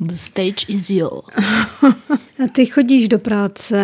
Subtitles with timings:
[0.00, 1.34] The stage is yours.
[2.44, 3.78] A ty chodíš do práce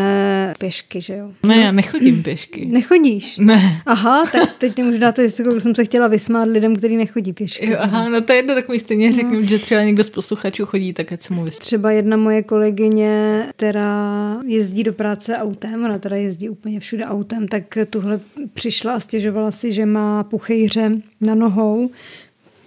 [0.58, 1.30] pěšky, že jo?
[1.42, 2.66] Ne, já nechodím pěšky.
[2.70, 3.38] Nechodíš?
[3.38, 3.82] Ne.
[3.86, 7.70] Aha, tak teď mi možná to, jestli jsem se chtěla vysmát lidem, kteří nechodí pěšky.
[7.70, 10.66] Jo, aha, no to je jedno, tak mi stejně řeknu, že třeba někdo z posluchačů
[10.66, 11.58] chodí, tak ať se mu vysmát.
[11.58, 17.48] Třeba jedna moje kolegyně, která jezdí do práce autem, ona teda jezdí úplně všude autem,
[17.48, 18.20] tak tuhle
[18.54, 21.90] přišla a stěžovala si, že má puchejře na nohou,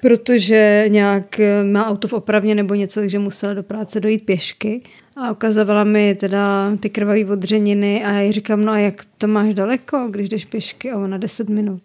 [0.03, 1.41] protože nějak
[1.71, 4.81] má auto v opravně nebo něco, takže musela do práce dojít pěšky.
[5.15, 9.27] A ukazovala mi teda ty krvavé odřeniny a já jí říkám, no a jak to
[9.27, 10.91] máš daleko, když jdeš pěšky?
[10.91, 11.81] A ona 10 minut.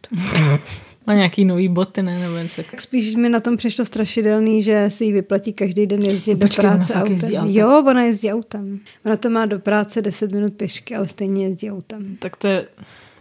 [1.06, 2.18] Má nějaký nový boty, ne?
[2.18, 2.62] Nebo něco.
[2.70, 6.40] Tak spíš mi na tom přišlo strašidelný, že si jí vyplatí každý den jezdit No
[6.40, 7.36] počkej, do ona práce fakt autem.
[7.36, 7.46] autem?
[7.46, 8.80] Jo, ona jezdí autem.
[9.04, 12.16] Ona to má do práce 10 minut pěšky, ale stejně jezdí autem.
[12.18, 12.66] Tak to je,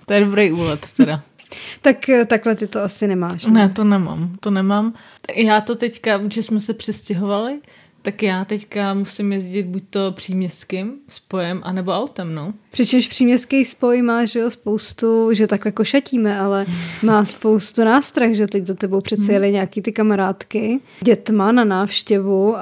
[0.05, 1.23] to je dobrý úlet teda.
[1.81, 3.45] Tak eh, takhle ty to asi nemáš.
[3.45, 4.93] Ne, to nemám, to nemám.
[5.35, 7.59] Já to teďka, že jsme se přestěhovali,
[8.01, 12.53] tak já teďka musím jezdit buď to příměstským spojem, anebo autem, no.
[12.77, 16.65] Přičemž příměstský spoj má, že jo, spoustu, že takhle košatíme, ale
[17.03, 22.55] má spoustu nástrah, že teď za tebou přece jeli nějaký ty kamarádky, dětma na návštěvu
[22.57, 22.61] a,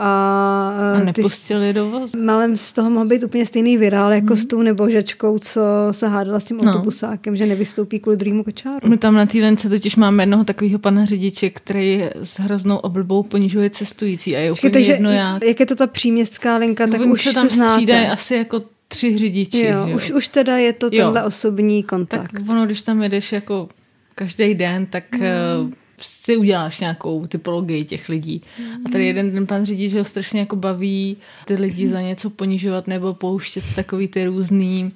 [0.95, 2.17] A ty nepustili do vozu.
[2.23, 6.39] Malem z toho mohl být úplně stejný virál jako s tou nebožačkou, co se hádala
[6.39, 6.71] s tím No.
[6.71, 8.89] autobusákem, že nevystoupí kvůli druhému kočáru.
[8.89, 13.23] My tam na té lence totiž máme jednoho takového pana řidiče, který s hroznou oblbou
[13.23, 15.39] ponižuje cestující a je úplně takže jedno já.
[15.47, 18.11] jak je to ta příměstská linka, tak Oni už se se tam střídají znáte.
[18.11, 19.65] asi jako tři řidiči.
[19.65, 19.95] Jo, jo?
[19.95, 20.91] už, už teda je to Jo.
[20.91, 22.31] tenhle osobní kontakt.
[22.31, 23.69] Tak ono, když tam jedeš jako
[24.15, 25.73] každý den, tak mm.
[25.99, 28.41] si uděláš nějakou typologii těch lidí.
[28.85, 32.29] A tady jeden ten pan řidič, že ho strašně jako baví ty lidi za něco
[32.29, 34.91] ponižovat nebo pouštět takový ty různý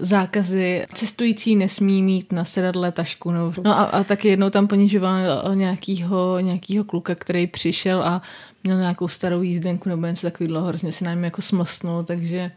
[0.00, 0.86] zákazy.
[0.94, 3.30] Cestující nesmí mít na sedadle tašku.
[3.30, 5.20] No, no a, a taky jednou tam ponižoval
[5.54, 8.22] nějakýho, nějakýho kluka, který přišel a
[8.64, 12.50] měl nějakou starou jízdenku nebo něco takového, hrozně se nám jako smlsnul, takže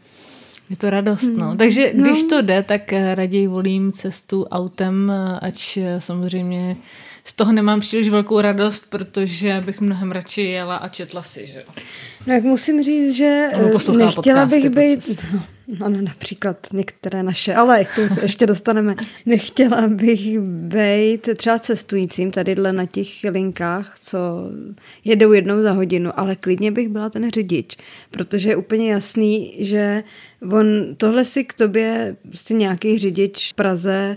[0.72, 1.56] je to radost, no.
[1.56, 6.76] Takže když to jde, tak eh, raději volím cestu autem, eh, ač eh, samozřejmě
[7.24, 11.64] z toho nemám příliš velkou radost, protože bych mnohem radši jela a četla si, že.
[12.26, 17.54] No jak musím říct, že eh, nechtěla podcasty bych být, no, ano, například některé naše,
[17.54, 18.94] ale k tomu se ještě dostaneme.
[19.26, 24.18] Nechtěla bych být třeba cestujícím tadyhle na těch linkách, co
[25.04, 27.76] jedou jednou za hodinu, ale klidně bych byla ten řidič,
[28.10, 30.04] protože je úplně jasný, že
[30.52, 30.66] on
[30.96, 34.16] tohle si k tobě prostě nějaký řidič v Praze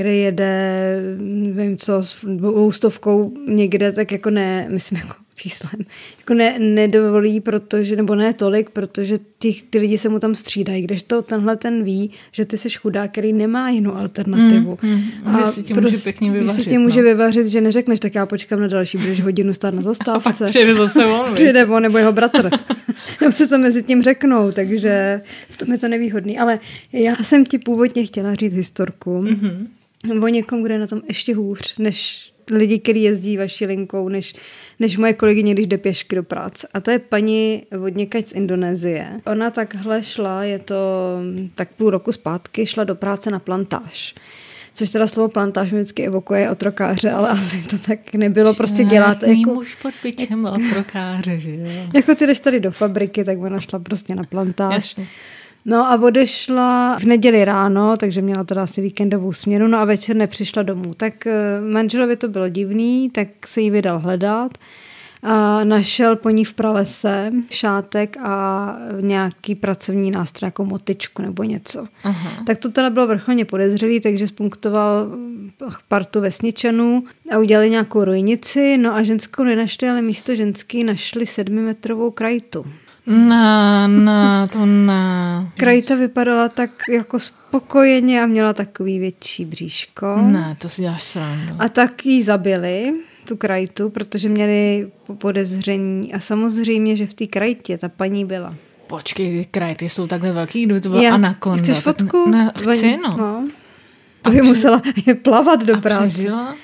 [0.00, 5.84] který jede, nevím co, s dvoustovkou někde, tak jako ne, myslím jako číslem,
[6.18, 10.82] jako ne, nedovolí, protože, nebo ne tolik, protože ty, ty lidi se mu tam střídají,
[10.82, 14.78] kdežto tenhle ten ví, že ty jsi chudák, který nemá jinou alternativu.
[14.82, 15.38] Mm, mm.
[15.38, 17.08] Že si tě může pěkně že si vyvařit, tě může no.
[17.08, 20.46] vyvařit, že neřekneš, tak já počkám na další, budeš hodinu stát na zastávce.
[20.46, 21.34] Přijde zase on?
[21.34, 22.50] Přijde on nebo jeho bratr.
[23.20, 26.38] nebo se to mezi tím řeknou, takže v tom je to nevýhodný.
[26.38, 26.60] Ale
[26.92, 29.66] já jsem ti původně chtěla říct historku mm-hmm.
[30.22, 34.34] O někom, kdo je na tom ještě hůř, než lidi, kteří jezdí vaší linkou, než,
[34.80, 36.68] než moje kolegyně, když jde pěšky do práce.
[36.74, 39.20] A to je paní od někať z Indonésie.
[39.26, 40.76] Ona takhle šla, je to
[41.54, 44.14] tak půl roku zpátky, šla do práce na plantáž.
[44.74, 48.54] Což teda slovo plantáž mi vždycky evokuje otrokáře, ale asi to tak nebylo.
[48.54, 49.54] Prostě dělat Nějaký jako...
[49.54, 51.66] muž pod pičem otrokáře, že jo.
[51.94, 54.74] Jako ty jdeš tady do fabriky, tak ona šla prostě na plantáž.
[54.74, 55.06] Jasně.
[55.64, 60.16] No a odešla v neděli ráno, takže měla teda asi víkendovou směnu, no a večer
[60.16, 60.94] nepřišla domů.
[60.94, 64.58] Tak eh, manželovi to bylo divný, tak se jí vydal hledat.
[65.22, 71.86] A našel po ní v pralese šátek a nějaký pracovní nástroj, jako motičku nebo něco.
[72.04, 72.30] Aha.
[72.46, 75.06] Tak to teda bylo vrcholně podezřelý, takže spunktoval
[75.88, 82.10] partu vesničanů a udělali nějakou rojnici, no a ženskou nenašli, ale místo ženský našli sedmimetrovou
[82.10, 82.66] krajtu.
[83.10, 85.48] Na, na, to na...
[85.56, 90.16] Krajta vypadala tak jako spokojeně a měla takový větší bříško.
[90.22, 91.54] Ne, to si děláš srandu.
[91.58, 92.94] A tak ji zabili,
[93.28, 96.14] tu krajtu, protože měli po- podezření.
[96.14, 98.54] A samozřejmě, že v té krajtě ta paní byla.
[98.86, 101.62] Počkej, ty krajty jsou takhle velký, kdyby to byla Já- anakonda.
[101.62, 102.30] Chceš tak fotku?
[102.30, 103.16] Ne, chci, no.
[103.16, 103.44] no.
[104.22, 106.08] To by musela je plavat do A práce.
[106.08, 106.54] přežila?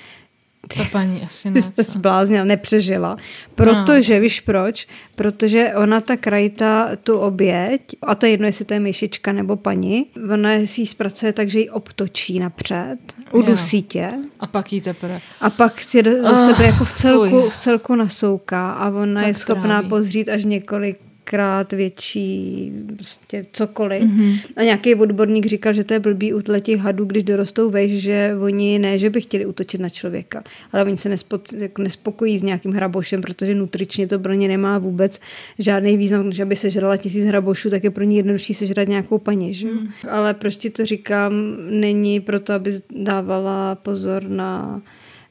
[0.77, 1.63] Ta paní asi ne.
[1.63, 1.71] Co?
[1.93, 3.17] zbláznila, nepřežila.
[3.55, 4.21] Protože, no.
[4.21, 4.87] víš proč?
[5.15, 9.57] Protože ona ta krajta, tu oběť, a to je jedno, jestli to je myšička nebo
[9.57, 12.97] paní, ona si ji zpracuje tak, že ji obtočí napřed,
[13.33, 15.21] udusí tě A pak jí teprve.
[15.41, 17.51] a pak si do, Ah, sebe jako v celku, fuj.
[17.51, 24.03] v celku nasouká a ona Pak je schopná pozřít až několik desetkrát větší prostě cokoliv.
[24.03, 24.41] Mm-hmm.
[24.57, 28.33] A nějaký odborník říkal, že to je blbý u těch hadů, když dorostou vejš, že
[28.41, 30.43] oni ne, že by chtěli útočit na člověka,
[30.73, 34.79] ale oni se nespo, jako nespokojí s nějakým hrabošem, protože nutričně to pro ně nemá
[34.79, 35.21] vůbec
[35.59, 39.55] žádný význam, když aby sežrala tisíc hrabošů, tak je pro ně jednodušší sežrat nějakou paní.
[39.55, 39.67] Že?
[39.67, 39.89] Mm.
[40.11, 41.33] Ale prostě to říkám,
[41.71, 44.83] není proto, aby dávala pozor na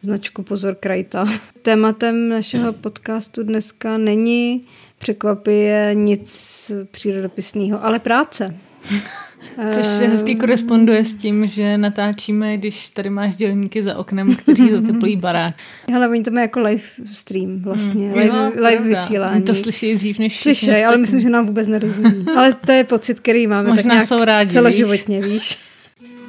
[0.05, 1.25] značku Pozor Krajta.
[1.61, 4.65] Tématem našeho podcastu dneska není
[4.97, 8.55] překvapuje nic přírodopisného, ale práce.
[9.73, 15.15] Což hezky koresponduje s tím, že natáčíme, když tady máš dělníky za oknem, kteří zateplují
[15.15, 15.55] barák.
[15.95, 19.41] Ale oni to mají jako live stream vlastně, mm, live, jo, live vysílání.
[19.41, 22.25] To slyší dřív než Slyšej, ale myslím, že nám vůbec nerozumí.
[22.37, 25.33] ale to je pocit, který máme Možná tak nějak jsou rádi, celoživotně, víš.
[25.33, 25.57] víš.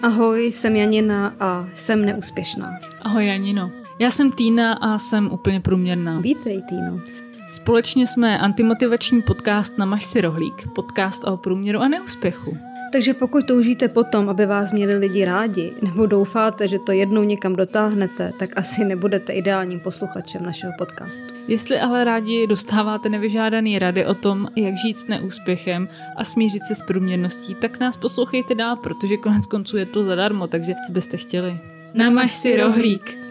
[0.03, 2.79] Ahoj, jsem Janina a jsem neúspěšná.
[3.03, 3.71] Ahoj Janino.
[3.99, 6.21] Já jsem Týna a jsem úplně průměrná.
[6.21, 7.01] Vítej Týno.
[7.49, 12.57] Společně jsme antimotivační podcast Namaž si rohlík, podcast o průměru a neúspěchu.
[12.93, 17.57] Takže pokud toužíte potom, aby vás měli lidi rádi, nebo doufáte, že to jednou někam
[17.57, 21.35] dotáhnete, tak asi nebudete ideálním posluchačem našeho podcastu.
[21.49, 26.75] Jestli ale rádi dostáváte nevyžádaný rady o tom, jak žít s neúspěchem a smířit se
[26.75, 31.17] s průměrností, tak nás poslouchejte dál, protože konec konců je to zadarmo, takže co byste
[31.17, 31.59] chtěli.
[31.95, 33.26] Namaž si rohlík.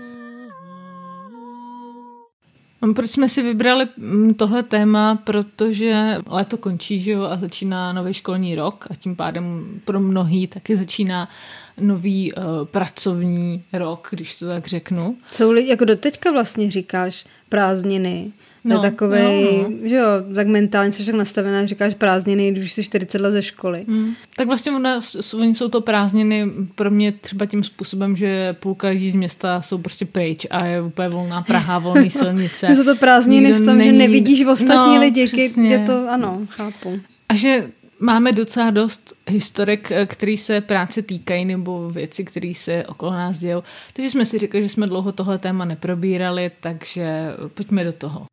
[2.93, 5.15] Proč jsme si vybrali mm, tohle téma?
[5.15, 10.47] Protože léto končí že jo, a začíná nový školní rok a tím pádem pro mnohý
[10.47, 11.29] taky začíná
[11.81, 15.17] nový uh, pracovní rok, když to tak řeknu.
[15.49, 18.31] Lidi, jako doteďka vlastně říkáš prázdniny,
[18.65, 19.89] No, je takový, no, no.
[19.89, 23.85] že jo, tak mentálně jsi tak nastavená, říkáš prázdniny, když jsi 40 let ze školy.
[23.87, 24.13] Hmm.
[24.35, 24.99] Tak vlastně ona,
[25.39, 29.77] oni jsou to prázdniny pro mě třeba tím způsobem, že půlka lidí z města jsou
[29.77, 32.75] prostě pryč a je úplně volná Praha, volný silnice.
[32.75, 33.91] jsou to prázdniny Nikdo v tom, není...
[33.91, 35.69] že nevidíš v ostatní no, lidi, přesně.
[35.69, 36.99] je to, ano, chápu.
[37.29, 37.67] A že
[38.05, 43.63] máme docela dost historek, který se práce týkají, nebo věci, které se okolo nás dějou.
[43.93, 48.25] Takže jsme si řekli, že jsme dlouho tohle téma neprobírali, takže pojďme do toho.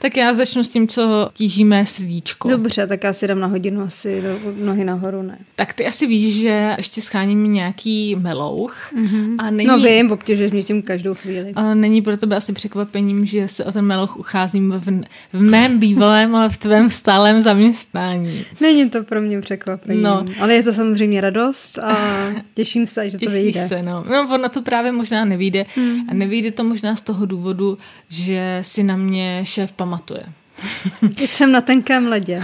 [0.00, 2.48] Tak já začnu s tím, co tížíme srdíčko.
[2.48, 5.38] Dobře, tak já si dám na hodinu asi do nohy nahoru, ne?
[5.56, 8.92] Tak ty asi víš, že ještě scháním nějaký melouch.
[8.96, 9.34] Mm-hmm.
[9.38, 11.52] A není, no vím, obtěžuješ mě tím každou chvíli.
[11.54, 15.02] A není pro tebe asi překvapením, že se o ten melouch ucházím v,
[15.32, 18.44] v mém bývalém, ale v tvém stálem zaměstnání.
[18.60, 20.24] Není to pro mě překvapení, no.
[20.40, 21.96] ale je to samozřejmě radost a
[22.54, 23.68] těším se, že to Těšíš vyjde.
[23.68, 24.04] se, no.
[24.10, 25.64] No, ono to právě možná nevíde.
[25.76, 26.00] Hmm.
[26.08, 27.78] A nevíde to možná z toho důvodu,
[28.08, 29.87] že si na mě šéf pamatuje.
[29.88, 30.28] matter.
[31.14, 32.42] Teď jsem na tenkém ledě.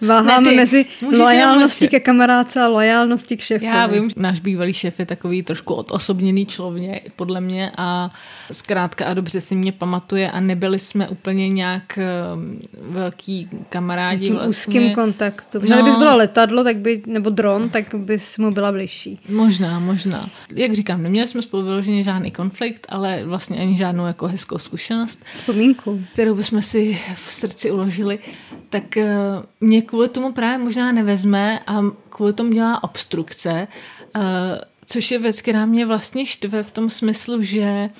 [0.00, 0.86] Váháme ne, mezi
[1.18, 3.66] lojálností ke kamarádce a lojálností k šéfovi.
[3.66, 8.10] Já vím, že náš bývalý šéf je takový trošku odosobněný člověk, podle mě, a
[8.52, 11.98] zkrátka a dobře si mě pamatuje a nebyli jsme úplně nějak
[12.34, 12.60] um,
[12.92, 14.30] velký kamarádi.
[14.30, 14.48] V vlastně.
[14.48, 15.60] úzkým kontaktu.
[15.60, 19.20] Protože no, kdybys bylo letadlo tak by, nebo dron, tak bys mu byla blížší.
[19.28, 20.28] Možná, možná.
[20.50, 25.24] Jak říkám, neměli jsme spolu vyloženě žádný konflikt, ale vlastně ani žádnou jako hezkou zkušenost.
[25.34, 26.00] Vzpomínku.
[26.12, 28.18] Kterou bychom si v srdci uložili,
[28.68, 29.12] tak eh,
[29.60, 33.68] mě kvůli tomu právě možná nevezme a kvůli tomu dělá obstrukce,
[34.16, 34.20] eh,
[34.86, 37.90] což je věc, která mě vlastně štve v tom smyslu, že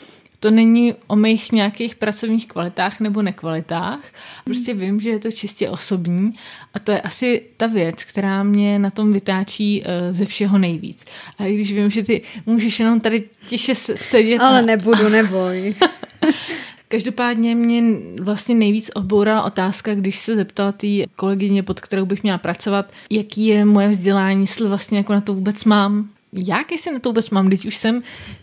[0.42, 4.00] to není o mých nějakých pracovních kvalitách nebo nekvalitách.
[4.44, 6.30] Prostě vím, že je to čistě osobní
[6.74, 11.04] a to je asi ta věc, která mě na tom vytáčí uh, ze všeho nejvíc.
[11.38, 14.38] A i když vím, že ty můžeš jenom tady tiše sedět.
[14.38, 14.62] Ale a...
[14.62, 15.74] nebudu, neboj.
[16.92, 17.82] Každopádně mě
[18.20, 20.86] vlastně nejvíc obourala otázka, když se zeptala té
[21.16, 25.34] kolegyně, pod kterou bych měla pracovat, jaký je moje vzdělání, jestli vlastně jako na to
[25.34, 26.08] vůbec mám.
[26.32, 28.02] Jak jestli na to vůbec mám, když už jsem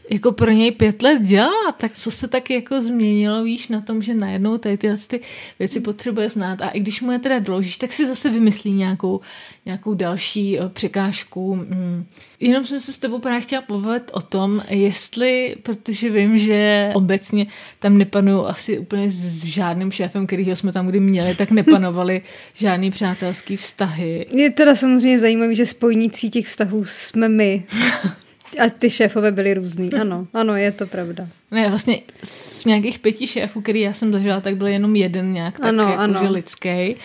[0.10, 4.02] jako pro něj pět let dělala, tak co se taky jako změnilo, víš, na tom,
[4.02, 5.20] že najednou tady tyhle ty
[5.60, 9.22] věci potřebuje znát a i když mu je teda dloužíš, tak si zase vymyslí nějakou,
[9.66, 11.56] nějakou další eh, překážku.
[11.56, 12.06] Mm.
[12.40, 17.48] Jenom jsem se s tebou právě chtěla povědět o tom, jestli, protože vím, že obecně
[17.80, 22.22] tam nepanují asi úplně s žádným šéfem, kterýho jsme tam kdy měli, tak nepanovaly
[22.54, 24.26] žádný přátelský vztahy.
[24.32, 27.64] Je teda samozřejmě zajímavé, že spojnicí těch vztahů jsme my.
[28.58, 31.28] A ty šéfové byly různý, ano, ano, je to pravda.
[31.52, 35.60] Ne, vlastně z nějakých pěti šéfů, který já jsem zažila, tak byl jenom jeden nějak
[35.60, 36.20] tak ano, jako, ano.
[36.22, 36.96] že lidský.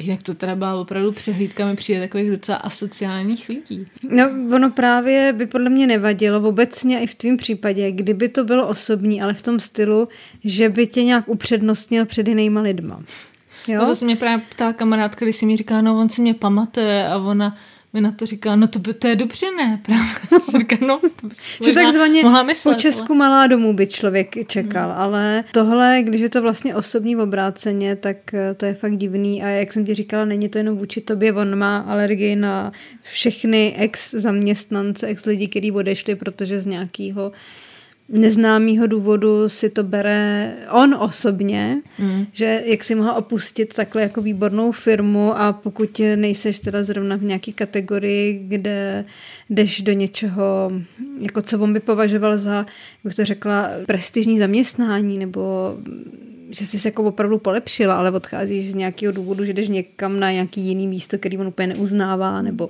[0.00, 3.86] Jak to teda byla opravdu přehlídka, mi přijde takových docela asociálních lidí.
[4.10, 4.24] No,
[4.56, 9.22] ono právě by podle mě nevadilo, obecně i v tvém případě, kdyby to bylo osobní,
[9.22, 10.08] ale v tom stylu,
[10.44, 13.02] že by tě nějak upřednostnil před jinýma lidma.
[13.68, 13.80] Jo?
[13.80, 16.34] No to se mě právě ptá kamarádka, když si mi říká, no on si mě
[16.34, 17.56] pamatuje a ona
[17.98, 19.80] mi na to říkala, no to, by, to je dobře, ne?
[19.86, 20.58] Právě.
[20.58, 21.00] Říká, no,
[21.58, 23.18] to že takzvaně myslet, po Česku ale...
[23.18, 25.00] malá domů by člověk čekal, hmm.
[25.00, 29.46] ale tohle, když je to vlastně osobní obráceně, tak eh, to je fakt divný a
[29.48, 34.10] jak jsem ti říkala, není to jenom vůči tobě, on má alergii na všechny ex
[34.10, 37.32] zaměstnance, ex lidi, kteří odešli, protože z nějakého
[38.08, 42.26] neznámého důvodu si to bere on osobně, mm.
[42.32, 47.22] že jak si mohla opustit takhle jako výbornou firmu a pokud nejseš teda zrovna v
[47.22, 49.04] nějaké kategorii, kde
[49.50, 50.70] jdeš do něčeho,
[51.20, 52.66] jako co on by považoval za,
[53.04, 55.74] jak to řekla, prestižní zaměstnání nebo
[56.50, 60.32] že jsi se jako opravdu polepšila, ale odcházíš z nějakého důvodu, že jdeš někam na
[60.32, 62.68] nějaký jiný místo, který on úplně neuznává, nebo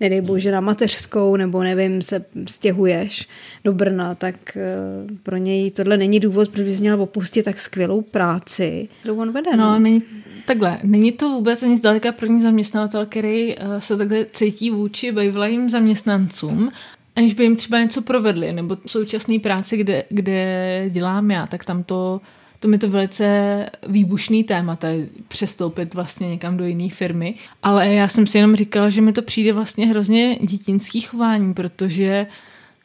[0.00, 3.28] nedej bože na mateřskou, nebo nevím, se stěhuješ
[3.64, 8.02] do Brna, tak uh, pro něj tohle není důvod, proč bys měla opustit tak skvělou
[8.02, 9.56] práci, kterou on vede.
[9.56, 10.02] No, no není,
[10.46, 15.12] takhle, není to vůbec ani zdaleka pro ní zaměstnavatel, který uh, se takhle cítí vůči
[15.12, 16.70] bývalým zaměstnancům,
[17.16, 21.82] aniž by jim třeba něco provedli, nebo současné práci, kde, kde dělám já, tak tam
[21.82, 22.20] to
[22.60, 27.34] to mi to velice výbušný téma, tady přestoupit vlastně někam do jiné firmy.
[27.62, 32.26] Ale já jsem si jenom říkala, že mi to přijde vlastně hrozně dětinský chování, protože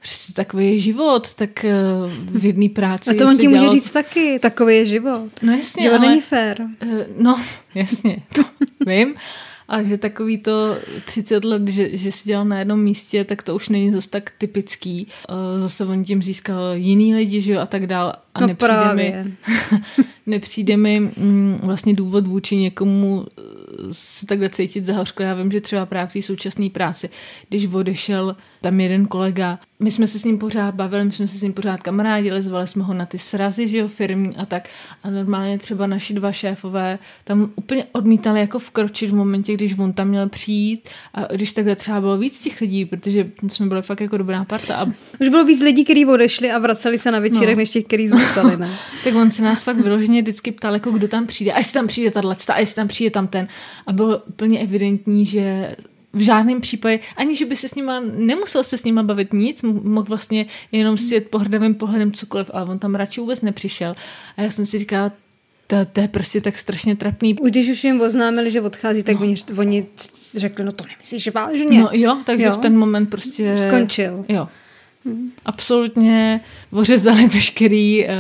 [0.04, 1.72] Prostě takový je život, tak eh,
[2.26, 3.10] v jedné práci...
[3.10, 3.64] A to on ti dělal...
[3.64, 5.30] může říct taky, takový je život.
[5.42, 6.10] No jasně, Život ale...
[6.10, 6.62] není fér.
[6.82, 7.42] Eh, no,
[7.76, 8.42] jasně, to
[8.86, 9.16] vím.
[9.74, 13.56] A že takový to 30 let, že, že si dělal na jednom místě, tak to
[13.56, 15.08] už není zase tak typický.
[15.30, 18.14] Eh, zase on tím získal jiný lidi, že jo, a tak dál.
[18.34, 19.24] A no nepřijde právě.
[19.24, 19.34] mi,
[20.26, 23.44] nepřijde mi mm, vlastně důvod vůči někomu eh,
[23.92, 25.26] se takhle cítit zahořkle.
[25.26, 27.10] Já vím, že třeba právě v té současné práci,
[27.50, 31.38] když odešel tam jeden kolega, my jsme se s ním pořád bavili, my jsme se
[31.38, 34.70] s ním pořád kamarádili, zvali jsme ho na ty srazy, že jo, firmní a tak.
[35.04, 39.94] A normálně třeba naši dva šéfové tam úplně odmítali jako vkročit v momentě, když on
[39.94, 44.02] tam měl přijít a když takhle třeba bylo víc těch lidí, protože jsme byli fakt
[44.02, 44.76] jako dobrá parta.
[44.76, 44.86] A...
[45.22, 47.60] Už bylo víc lidí, kteří odešli a vraceli se na večírek, no.
[47.60, 48.70] než těch, kteří zůstali, ne?
[49.04, 51.88] tak on se nás fakt vyloženě vždycky ptal, jako kdo tam přijde, a jestli tam
[51.88, 53.48] přijde tahle, a jestli tam přijde tam ten.
[53.88, 55.76] A bylo úplně evidentní, že
[56.14, 59.64] v žádném případě, ani že by se s nima, nemusel se s nima bavit nic,
[59.64, 63.96] mohl vlastně jenom si pohrdavým pohledem cokoliv, ale on tam radši vůbec nepřišel.
[64.38, 65.12] A já jsem si říkala,
[65.68, 67.40] to, to je prostě tak strašně trapný.
[67.40, 69.22] Už když už jim oznámili, že odchází, tak no.
[69.22, 69.86] oni, oni
[70.36, 71.80] řekli, no to nemyslíš vážně.
[71.80, 72.52] No jo, takže jo.
[72.52, 73.58] v ten moment prostě...
[73.58, 74.26] Skončil.
[74.30, 74.48] Jo.
[75.06, 75.32] Hmm.
[75.46, 76.42] Absolutně
[76.72, 78.12] ořezali veškerý, uh,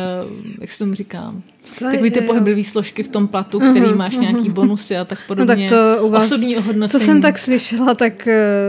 [0.62, 1.44] jak se tomu říkám,
[1.80, 4.22] Takový ty pohyblivé složky v tom platu, který uh-huh, máš uh-huh.
[4.22, 5.64] nějaký bonusy a tak podobně.
[5.64, 7.00] No tak to u vás, Osobní ohodnocení.
[7.00, 8.28] Co jsem tak slyšela, tak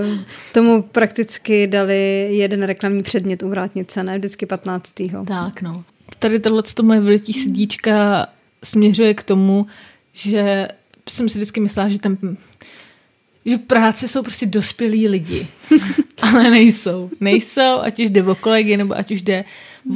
[0.08, 0.18] uh,
[0.52, 4.18] tomu prakticky dali jeden reklamní předmět u vrátnice, ne?
[4.18, 4.92] Vždycky 15.
[5.28, 5.84] Tak no.
[6.18, 8.26] Tady tohle moje vylití sedíčka
[8.64, 9.66] směřuje k tomu,
[10.12, 10.68] že
[11.08, 12.18] jsem si vždycky myslela, že ten
[13.46, 15.46] že práce jsou prostě dospělí lidi.
[16.22, 17.10] Ale nejsou.
[17.20, 19.44] Nejsou, ať už jde o kolegy, nebo ať už jde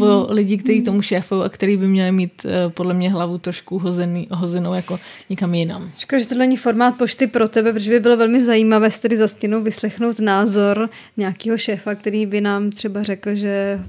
[0.00, 3.78] o lidi, kteří tomu šéfou a který by měli mít uh, podle mě hlavu trošku
[3.78, 5.00] hozený, hozenou jako
[5.30, 5.90] někam jinam.
[5.98, 9.28] Škoda, že tohle není formát pošty pro tebe, protože by bylo velmi zajímavé tedy za
[9.28, 13.80] stěnou vyslechnout názor nějakého šéfa, který by nám třeba řekl, že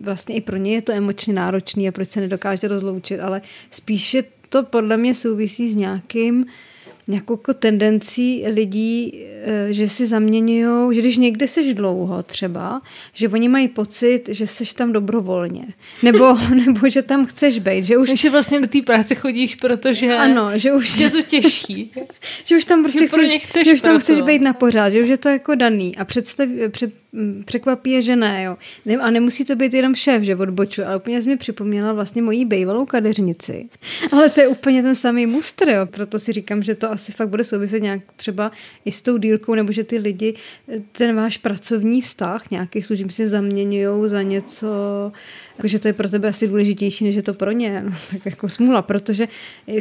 [0.00, 4.24] vlastně i pro ně je to emočně náročný a proč se nedokáže rozloučit, ale spíše
[4.48, 6.46] to podle mě souvisí s nějakým
[7.08, 12.82] nějakou jako tendencí lidí, eh, že si zaměňují, že když někde seš dlouho třeba,
[13.14, 15.64] že oni mají pocit, že seš tam dobrovolně.
[16.02, 16.36] Nebo,
[16.66, 17.84] nebo že tam chceš být.
[17.84, 18.08] Že už...
[18.08, 21.92] Takže vlastně do té práce chodíš, protože ano, že už je to těžší.
[22.44, 25.02] že už tam prostě že chceš, chceš, že už tam chceš být na pořád, že
[25.02, 25.96] už je to jako daný.
[25.96, 26.92] A představ, před,
[27.44, 28.56] překvapí je, že ne, jo.
[29.00, 32.44] A nemusí to být jenom šéf, že odbočuje, ale úplně jsi mi připomněla vlastně mojí
[32.44, 33.68] bývalou kadeřnici.
[34.12, 35.86] Ale to je úplně ten samý mustr, jo.
[35.86, 38.52] Proto si říkám, že to asi fakt bude souviset nějak třeba
[38.84, 40.34] i s tou dílkou, nebo že ty lidi
[40.92, 44.66] ten váš pracovní vztah nějakých služeb si zaměňují za něco,
[45.58, 47.84] jakože to je pro tebe asi důležitější, než je to pro ně.
[47.88, 49.28] No, tak jako smůla, protože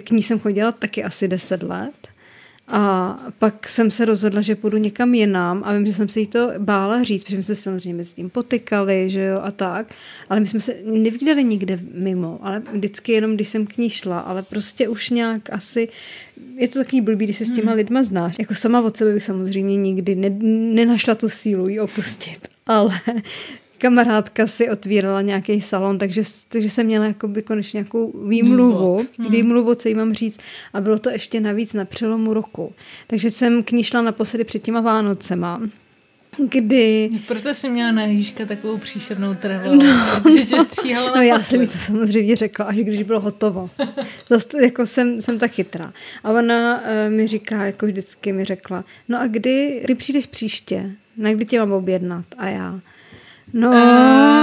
[0.03, 2.07] k ní jsem chodila taky asi deset let
[2.67, 6.27] a pak jsem se rozhodla, že půjdu někam jinam a vím, že jsem se jí
[6.27, 9.93] to bála říct, protože my jsme se samozřejmě s tím potykali, že jo, a tak.
[10.29, 14.19] Ale my jsme se neviděli nikde mimo, ale vždycky jenom, když jsem k ní šla,
[14.19, 15.89] ale prostě už nějak asi,
[16.55, 17.77] je to takový blbý, když se s těma hmm.
[17.77, 18.35] lidma znáš.
[18.39, 20.29] Jako sama od sebe bych samozřejmě nikdy ne,
[20.73, 22.99] nenašla tu sílu ji opustit, ale
[23.77, 29.31] kamarádka si otvírala nějaký salon, takže, takže jsem měla jakoby konečně nějakou výmluvu, hmm.
[29.31, 30.39] výmluvu, co jí mám říct.
[30.73, 32.73] A bylo to ještě navíc na přelomu roku.
[33.07, 35.61] Takže jsem k ní šla naposledy před těma Vánocema.
[36.37, 37.09] kdy...
[37.27, 41.59] Proto jsem měla na Ježíška takovou příšernou travel, no, protože tě stříhala No já jsem
[41.59, 43.69] mi to samozřejmě řekla, až když bylo hotovo.
[44.29, 45.93] Zase jako jsem, jsem tak chytrá.
[46.23, 50.91] A ona uh, mi říká, jako vždycky mi řekla, no a kdy, kdy přijdeš příště?
[51.17, 52.25] Na kdy tě mám objednat?
[52.37, 52.79] A já,
[53.53, 53.69] no...
[53.69, 54.37] Uh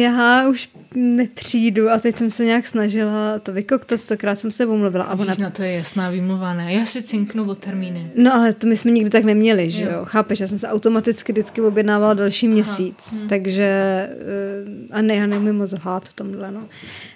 [0.00, 5.04] já už nepřijdu a teď jsem se nějak snažila to vykoktat, stokrát jsem se omluvila.
[5.04, 5.34] A ona...
[5.38, 6.72] na to je jasná výmluva, ne?
[6.72, 8.10] Já si cinknu o termíny.
[8.16, 9.90] No ale to my jsme nikdy tak neměli, že jo?
[9.90, 10.04] jo?
[10.04, 12.52] Chápeš, já jsem se automaticky vždycky objednávala další Aha.
[12.54, 13.28] měsíc, hmm.
[13.28, 16.68] takže eh, a ne, já neumím moc lhát v tomhle, no.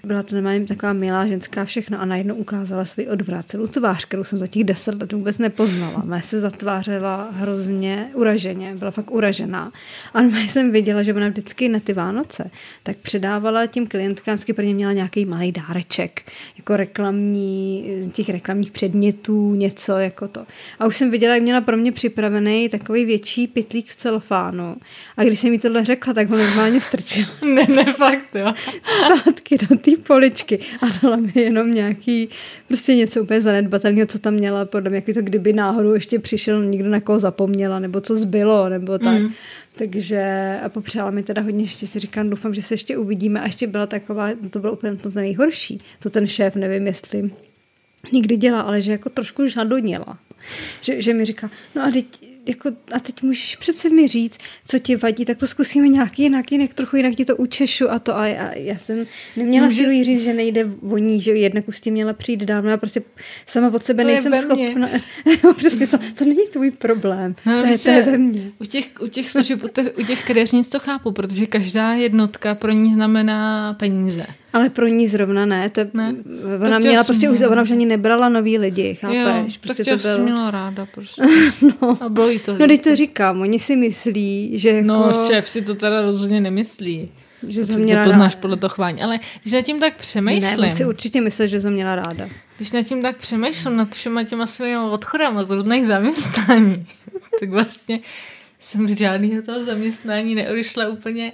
[0.05, 4.39] Byla to nemám taková milá ženská všechno a najednou ukázala svůj odvrácenou tvář, kterou jsem
[4.39, 6.03] za těch deset let vůbec nepoznala.
[6.05, 9.73] Mé se zatvářela hrozně uraženě, byla fakt uražená.
[10.15, 12.51] A jsem viděla, že ona vždycky na ty Vánoce
[12.83, 16.23] tak předávala tím klientkám, vždycky pro ně měla nějaký malý dáreček,
[16.59, 20.47] jako reklamní, těch reklamních předmětů, něco jako to.
[20.79, 24.77] A už jsem viděla, jak měla pro mě připravený takový větší pitlík v celofánu.
[25.17, 27.29] A když jsem mi tohle řekla, tak ho normálně strčila.
[27.55, 28.53] ne, ne, fakt, jo.
[28.83, 32.29] Zpátky do té poličky a dala mi jenom nějaký,
[32.69, 36.91] prostě něco úplně zanedbatelného, co tam měla, podle mě, to kdyby náhodou ještě přišel někdo
[36.91, 39.23] na koho zapomněla, nebo co zbylo, nebo tak.
[39.23, 39.33] Mm.
[39.79, 42.01] Takže a popřála mi teda hodně štěstí.
[42.01, 43.41] Říkám, doufám, že se ještě uvidíme.
[43.41, 45.81] A ještě byla taková, to bylo úplně to nejhorší.
[45.99, 47.31] To ten šéf, nevím, jestli
[48.13, 50.19] nikdy dělá, ale že jako trošku žadonila.
[50.81, 52.07] Že, že mi říká, no a teď,
[52.47, 56.53] jako, a teď můžeš přece mi říct, co ti vadí, tak to zkusíme nějak jinak,
[56.53, 59.77] jinak trochu jinak ti to učešu a to a já, já jsem neměla Může...
[59.77, 62.77] sílu říct, že nejde o ní, že jednak už s tím měla přijít dávno, já
[62.77, 63.03] prostě
[63.47, 64.89] sama od sebe to nejsem schopna.
[65.57, 68.51] přesně to, to není tvůj problém, no, to, je, to je ve mně.
[68.59, 72.55] U těch, u těch služeb, u těch, u těch kadeřnic to chápu, protože každá jednotka
[72.55, 74.27] pro ní znamená peníze.
[74.55, 75.71] Ale pro ní zrovna ne.
[75.71, 76.15] To, ne?
[76.67, 79.55] Ona měla prostě už, ona už ani nebrala nový lidi, chápeš?
[79.55, 80.19] Jo, prostě tak to bylo...
[80.19, 81.23] měla ráda prostě.
[81.83, 81.99] no.
[82.01, 85.19] A bylo jí to No, teď to říkám, oni si myslí, že no, jako...
[85.19, 87.13] No, šéf si to teda rozhodně nemyslí.
[87.49, 89.03] Že jsem měla to poznáš podle toho chování.
[89.03, 90.61] Ale když nad tím tak přemýšlím...
[90.61, 92.29] Ne, si určitě myslel, že jsem měla ráda.
[92.57, 96.87] Když nad tím tak přemýšlím, nad všema těma svými odchodama z různých zaměstnání,
[97.41, 98.01] tak vlastně
[98.61, 101.33] jsem z žádného toho zaměstnání neodešla úplně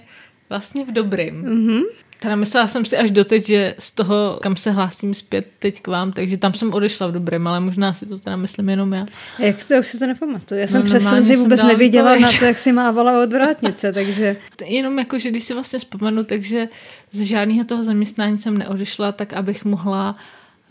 [0.49, 1.45] vlastně v dobrým.
[1.45, 1.83] Mm-hmm.
[2.23, 5.89] Teda myslela jsem si až doteď, že z toho, kam se hlásím zpět teď k
[5.89, 9.07] vám, takže tam jsem odešla v dobrém, ale možná si to teda myslím jenom já.
[9.39, 10.61] Jak to, už si to nepamatuju.
[10.61, 14.37] Já jsem no, přes slzy vůbec neviděla na to, jak si mávala odvrátnice, takže...
[14.65, 16.69] Jenom jako, že když si vlastně vzpomenu, takže
[17.13, 20.17] z žádného toho zaměstnání jsem neodešla, tak abych mohla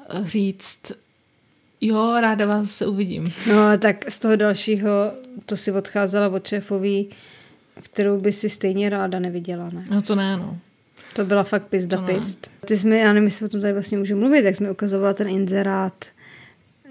[0.10, 0.92] eh, říct,
[1.82, 3.34] jo, ráda vás se uvidím.
[3.48, 4.92] No, tak z toho dalšího,
[5.46, 7.10] to si odcházela od šéfový,
[7.82, 9.86] kterou by si stejně ráda neviděla, ne?
[9.92, 10.58] No to ne, no.
[11.14, 12.52] To byla fakt pizda pist.
[12.66, 15.28] Ty jsme, já nevím, jestli o tom tady vlastně můžu mluvit, jak jsme ukazovala ten
[15.28, 16.06] inzerát.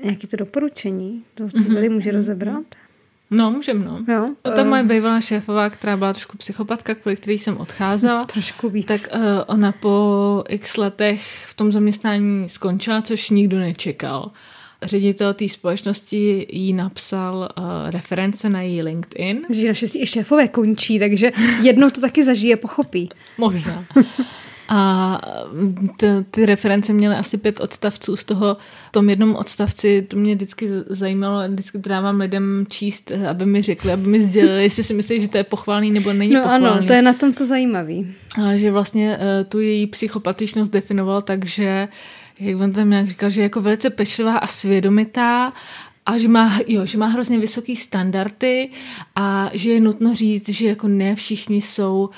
[0.04, 1.22] Nějaký to doporučení?
[1.34, 2.64] To, co tady může rozebrat?
[3.30, 4.04] No, můžem, no.
[4.14, 8.24] Jo, to uh, moje bývalá šéfová, která byla trošku psychopatka, kvůli který jsem odcházela.
[8.32, 8.86] trošku víc.
[8.86, 14.30] Tak uh, ona po x letech v tom zaměstnání skončila, což nikdo nečekal
[14.82, 19.46] ředitel té společnosti jí napsal uh, reference na její LinkedIn.
[19.50, 23.08] Že naštěstí i šéfové končí, takže jednou to taky zažije, pochopí.
[23.38, 23.84] Možná.
[24.70, 25.20] A
[25.96, 28.56] ty, ty reference měly asi pět odstavců, z toho
[28.88, 33.62] v tom jednom odstavci, to mě vždycky zajímalo, vždycky to dávám lidem číst, aby mi
[33.62, 36.66] řekli, aby mi sdělili, jestli si myslí, že to je pochválný nebo není no pochválný.
[36.66, 38.14] ano, to je na tom to zajímavý.
[38.44, 41.88] A že vlastně uh, tu její psychopatičnost definoval tak, že
[42.40, 45.52] jak on tam nějak říkal, že je jako velice pečlivá a svědomitá
[46.06, 48.70] a že má, jo, že má hrozně vysoký standardy
[49.16, 52.10] a že je nutno říct, že jako ne všichni jsou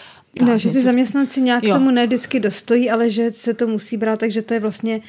[0.47, 1.73] No, že ty zaměstnanci nějak jo.
[1.73, 5.01] tomu ne vždycky dostojí, ale že se to musí brát, takže to je vlastně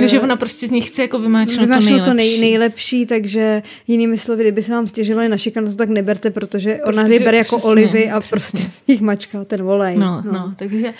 [0.00, 2.04] No, že ona prostě z nich chce jako vymáčnout, to nejlepší.
[2.04, 6.80] to nej, nejlepší, takže jinými slovy, kdyby se vám stěžovali na šikanu, tak neberte, protože,
[6.84, 8.30] protože ona je bere jako přesně, olivy a přesně.
[8.30, 9.96] prostě z nich mačká ten volej.
[9.96, 10.32] No, no.
[10.32, 10.94] no, takže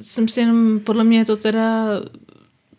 [0.00, 1.86] jsem si jenom, podle mě je to teda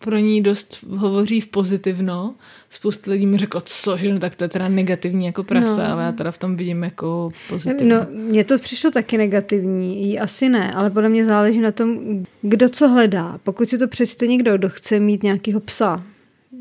[0.03, 2.35] pro ní dost hovoří v pozitivno.
[2.69, 5.93] Spousta lidí mi řeklo, co, že no, tak to je teda negativní jako prasa, no.
[5.93, 7.89] ale já teda v tom vidím jako pozitivní.
[7.89, 11.99] No, mně to přišlo taky negativní, jí asi ne, ale podle mě záleží na tom,
[12.41, 13.39] kdo co hledá.
[13.43, 16.03] Pokud si to přečte někdo, kdo chce mít nějakého psa,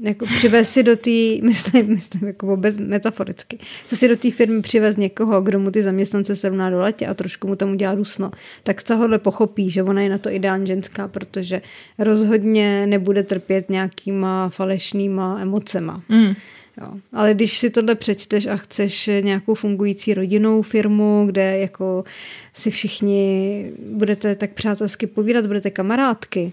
[0.03, 1.11] jako přivez si do té,
[1.43, 5.83] myslím, myslím jako vůbec metaforicky, chce si do té firmy přivez někoho, kdo mu ty
[5.83, 8.31] zaměstnance srovná do letě a trošku mu tam udělá dusno,
[8.63, 11.63] tak z tohohle pochopí, že ona je na to ideální ženská, protože
[11.99, 16.03] rozhodně nebude trpět nějakýma falešnýma emocema.
[16.09, 16.35] Mm.
[16.81, 16.89] Jo.
[17.13, 22.05] Ale když si tohle přečteš a chceš nějakou fungující rodinnou firmu, kde jako
[22.53, 26.53] si všichni budete tak přátelsky povídat, budete kamarádky,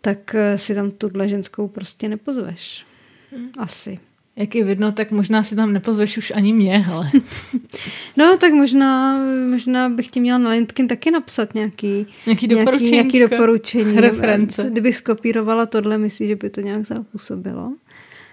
[0.00, 2.87] tak si tam tuhle ženskou prostě nepozveš.
[3.32, 3.50] Hmm.
[3.58, 3.98] Asi.
[4.36, 7.10] jak je vidno, tak možná si tam nepozveš už ani mě, ale.
[8.16, 9.18] No, tak možná,
[9.50, 12.90] možná bych ti měla na LinkedIn taky napsat nějaký, nějaký doporučení.
[12.90, 14.70] Nějaký doporučení reference.
[14.70, 17.72] Kdybych skopírovala tohle, myslíš, že by to nějak zapůsobilo?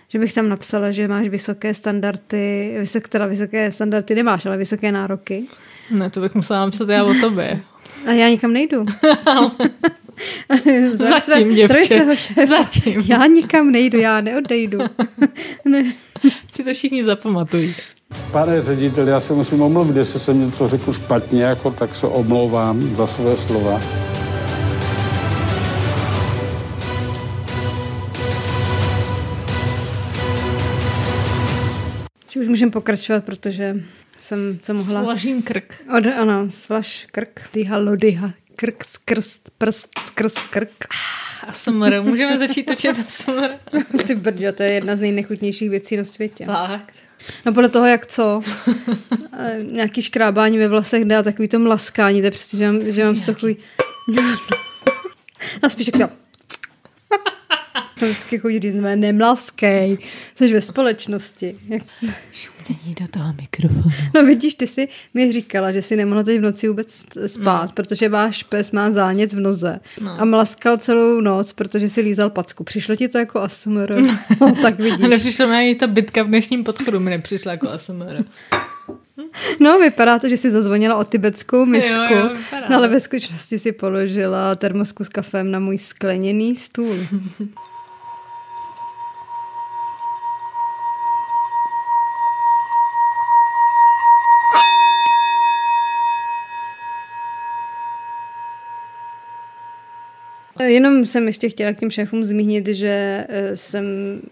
[0.10, 4.92] Že bych tam napsala, že máš vysoké standardy, vysok, teda vysoké standardy nemáš, ale vysoké
[4.92, 5.44] nároky.
[5.92, 7.62] Ne, to bych musela napsat já o tobě.
[8.08, 8.86] A já nikam nejdu.
[10.94, 12.06] Zatím, děvče.
[12.48, 13.04] Zatím.
[13.06, 14.80] Já nikam nejdu, já neodejdu.
[15.66, 15.84] ne.
[16.52, 17.76] Si to všichni zapamatují.
[18.32, 22.96] Pane ředitel, já se musím omluvit, jestli jsem něco řekl špatně, jako, tak se omlouvám
[22.96, 23.82] za své slova.
[32.42, 33.84] Už můžeme pokračovat, protože
[34.20, 35.02] jsem se mohla...
[35.02, 35.74] Svlažím krk.
[35.98, 37.50] Od, ano, svlaž krk.
[37.54, 40.86] Dýha, lodyha, krk, skrz, prst, skrz krk.
[41.48, 43.50] A smr, můžeme začít točit smr.
[44.08, 46.46] Ty brďo, to je jedna z nejnechutnějších věcí na světě.
[46.46, 46.94] Fakt.
[47.46, 48.42] No podle toho, jak co.
[49.72, 53.06] Nějaký škrábání ve vlasech jde a takový to mlaskání, to je přesně, že mám, že
[53.06, 53.58] mám takový...
[55.62, 56.16] a spíš jak to...
[57.96, 59.98] Vždycky chodí říct, ne, nemlaskej,
[60.36, 61.56] jsi ve společnosti.
[62.70, 63.96] Není do toho mikrofonu.
[64.16, 67.74] No vidíš, ty jsi mi říkala, že si nemohla teď v noci vůbec spát, no.
[67.74, 70.22] protože váš pes má zánět v noze no.
[70.22, 72.64] a mlaskal celou noc, protože si lízal packu.
[72.64, 73.96] Přišlo ti to jako ASMR?
[74.42, 75.06] No, tak vidíš.
[75.06, 78.24] A nepřišlo mi ani ta bitka v dnešním podchodu, mi nepřišla jako ASMR.
[79.60, 82.30] No, vypadá to, že si zazvonila o tibetskou misku, jo, jo,
[82.70, 86.96] no, ale ve skutečnosti si položila termosku s kafem na můj skleněný stůl.
[100.68, 103.86] Jenom jsem ještě chtěla k těm šéfům zmínit, že eh, jsem,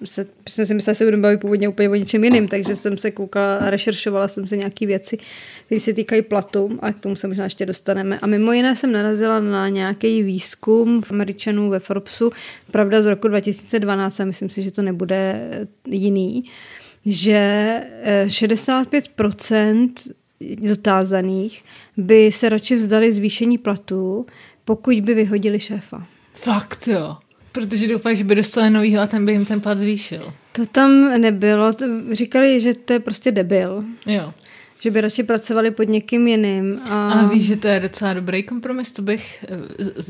[0.06, 2.98] se, jsem si myslela, že se budu bavit původně úplně o něčem jiným, takže jsem
[2.98, 5.18] se koukala a rešeršovala jsem se nějaké věci,
[5.66, 8.20] které se týkají platu a k tomu se možná ještě dostaneme.
[8.20, 12.32] A mimo jiné jsem narazila na nějaký výzkum v Američanů ve Forbesu,
[12.72, 15.50] pravda z roku 2012 a myslím si, že to nebude
[15.88, 16.44] jiný,
[17.06, 17.82] že
[18.26, 19.90] 65%
[20.42, 21.64] eh, zotázaných
[21.98, 24.26] by se radši vzdali zvýšení platu,
[24.66, 26.08] pokud by vyhodili šéfa.
[26.34, 27.18] Fakt jo.
[27.54, 30.34] Protože doufají, že by dostali novýho a ten by jim ten plat zvýšil.
[30.52, 31.72] To tam nebylo.
[32.12, 33.84] Říkali, že to je prostě debil.
[34.06, 34.34] Jo.
[34.80, 36.80] Že by radši pracovali pod někým jiným.
[36.90, 37.12] A...
[37.12, 40.02] Ale víš, že to je docela dobrý kompromis, to bych, eh,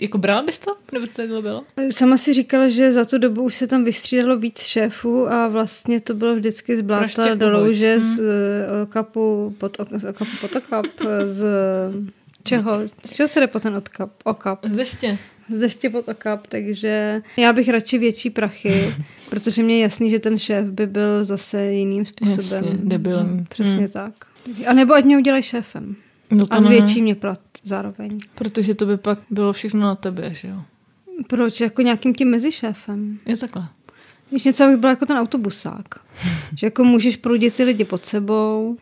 [0.00, 0.76] jako brala bys to?
[0.92, 1.64] Nebo to takhle bylo?
[1.90, 6.00] Sama si říkala, že za tu dobu už se tam vystřídalo víc šéfů a vlastně
[6.00, 8.00] to bylo vždycky z bláta do louže, hmm.
[8.00, 10.86] z eh, okapu pod, okapu pod okap,
[11.24, 11.44] z
[12.42, 12.80] čeho?
[13.04, 14.66] Z čeho se jde po ten odkap, okap?
[14.66, 15.18] Z deště
[15.50, 18.94] z deště pod okap, takže já bych radši větší prachy,
[19.30, 22.64] protože mě je jasný, že ten šéf by byl zase jiným způsobem.
[22.64, 23.18] Jasně, debil.
[23.20, 23.88] Hmm, přesně hmm.
[23.88, 24.12] tak.
[24.66, 25.96] A nebo ať mě udělají šéfem.
[26.30, 28.20] No to a zvětší mě plat zároveň.
[28.34, 30.62] Protože to by pak bylo všechno na tebe, že jo?
[31.26, 31.60] Proč?
[31.60, 33.18] Jako nějakým tím mezišéfem.
[33.26, 33.68] Je takhle.
[34.32, 35.86] Víš, něco, abych byl jako ten autobusák.
[36.56, 38.76] že jako můžeš proudit ty lidi pod sebou,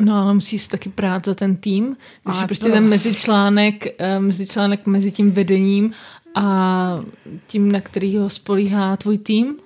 [0.00, 5.10] No ale musíš taky prát za ten tým, když prostě ten mezičlánek, eh, mezičlánek mezi
[5.10, 5.92] tím vedením
[6.34, 7.00] a
[7.46, 9.56] tím, na kterýho spolíhá tvůj tým.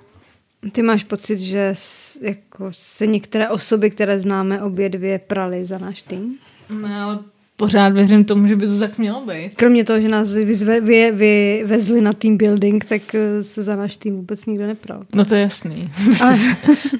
[0.72, 1.74] Ty máš pocit, že
[2.20, 6.38] jako se některé osoby, které známe, obě dvě prali za náš tým?
[6.70, 7.18] No, ale
[7.56, 9.50] pořád věřím tomu, že by to tak mělo být.
[9.56, 13.76] Kromě toho, že nás vyzve, vy, vy, vezli na team building, tak eh, se za
[13.76, 15.04] náš tým vůbec nikdo nepral.
[15.14, 15.90] No to je jasný.
[16.20, 16.38] Ale,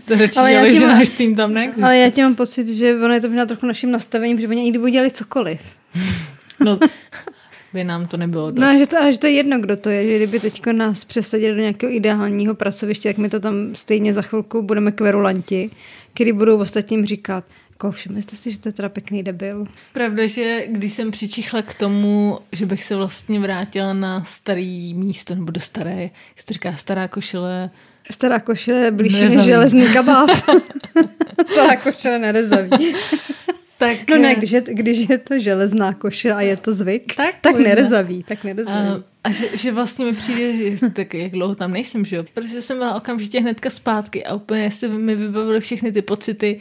[0.09, 1.85] to radši ale dělali, že náš tým tam neexistuje.
[1.85, 4.91] Ale já tě mám pocit, že ono je to možná trochu naším nastavením, že by
[4.91, 5.61] dělali cokoliv.
[6.65, 6.79] no,
[7.75, 8.65] by nám to nebylo dost.
[8.65, 11.55] No, že to, že to je jedno, kdo to je, že kdyby teď nás přesadili
[11.55, 15.71] do nějakého ideálního pracoviště, jak my to tam stejně za chvilku budeme kverulanti,
[16.15, 19.67] který budou ostatním říkat, jako všimli jste si, že to je teda pěkný debil.
[19.93, 25.35] Pravda, že když jsem přičichla k tomu, že bych se vlastně vrátila na starý místo,
[25.35, 27.71] nebo do staré, jak se to říká, stará košile.
[28.11, 30.31] Stará košile blížší než železný kabát.
[31.53, 32.71] stará košile nerezaví.
[33.79, 37.35] Tak, no ne, když je, když je to železná koše a je to zvyk, tak,
[37.41, 38.89] tak nerezaví, tak nerezaví.
[38.89, 42.25] A, a že, že vlastně mi přijde, že tak jak dlouho tam nejsem, že jo?
[42.35, 46.61] Protože jsem byla okamžitě hnedka zpátky a úplně se mi vybavily všechny ty pocity,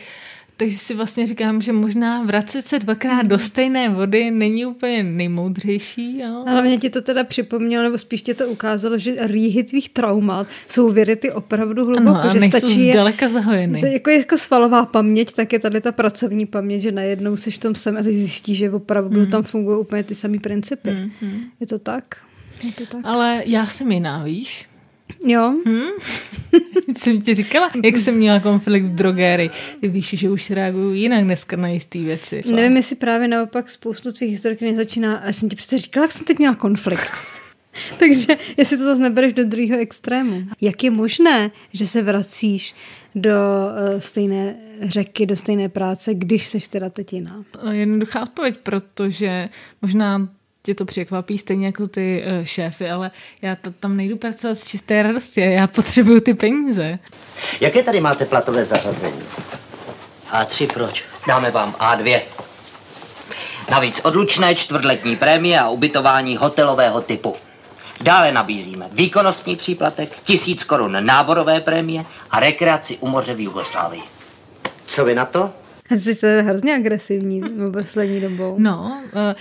[0.57, 6.19] takže si vlastně říkám, že možná vracet se dvakrát do stejné vody není úplně nejmoudřejší.
[6.19, 6.43] Jo?
[6.47, 10.47] Ale mě ti to teda připomnělo, nebo spíš tě to ukázalo, že rýhy tvých traumat
[10.69, 12.17] jsou věryty opravdu hluboko.
[12.17, 13.93] Ano, že stačí zdaleka zahojeny.
[13.93, 17.75] Jako, jako svalová paměť, tak je tady ta pracovní paměť, že najednou seš v tom
[17.75, 19.27] sem a zjistíš, že opravdu mm.
[19.27, 20.91] tam fungují úplně ty samé principy.
[20.91, 21.41] Mm.
[21.59, 22.17] Je to tak?
[22.63, 23.01] Je to tak?
[23.03, 24.65] Ale já jsem jiná, víš?
[25.25, 25.55] Jo.
[25.65, 25.89] Hmm?
[26.97, 29.49] jsem ti říkala, jak jsem měla konflikt v drogéry.
[29.81, 32.41] Ty víš, že už reaguju jinak dneska na jisté věci.
[32.41, 32.55] Fakt.
[32.55, 36.11] Nevím, jestli právě naopak spoustu tvých historek nezačíná, a já jsem ti přece říkala, jak
[36.11, 37.11] jsem teď měla konflikt.
[37.99, 40.43] Takže jestli to zase nebereš do druhého extrému.
[40.61, 42.75] Jak je možné, že se vracíš
[43.15, 47.43] do uh, stejné řeky, do stejné práce, když seš teda teď jiná?
[47.71, 49.49] Jednoduchá odpověď, protože
[49.81, 50.29] možná
[50.63, 54.67] tě to překvapí, stejně jako ty uh, šéfy, ale já to, tam nejdu pracovat z
[54.67, 56.99] čisté radosti, já potřebuju ty peníze.
[57.61, 59.23] Jaké tady máte platové zařazení?
[60.31, 61.03] A3 proč?
[61.27, 62.21] Dáme vám A2.
[63.71, 67.35] Navíc odlučné čtvrtletní prémie a ubytování hotelového typu.
[68.01, 74.03] Dále nabízíme výkonnostní příplatek, tisíc korun náborové prémie a rekreaci u moře v Jugoslávii.
[74.85, 75.53] Co vy na to?
[75.89, 77.41] A jsi teda hrozně agresivní
[77.73, 78.55] poslední dobou.
[78.57, 79.33] No, uh,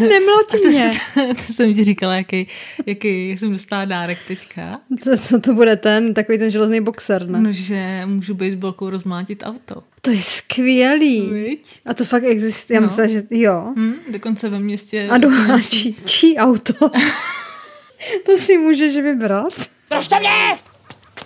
[0.00, 0.92] Nemlati to, mě.
[1.46, 2.48] to jsem ti říkala, jaký,
[2.86, 4.78] jaký jsem dostala dárek teďka.
[5.00, 7.40] Co, co to bude ten, takový ten železný boxer, ne?
[7.40, 9.82] No, že můžu baseballkou rozmlátit auto.
[10.02, 11.30] To je skvělý.
[11.30, 11.80] Viď?
[11.86, 12.74] A to fakt existuje.
[12.76, 12.86] Já No.
[12.86, 13.72] myslím, že jo.
[13.76, 15.08] Hm, dokonce ve městě...
[15.10, 15.28] A do
[15.68, 16.72] čí, čí auto?
[18.26, 19.52] to si můžeš vybrat.
[19.90, 20.30] Držte mě!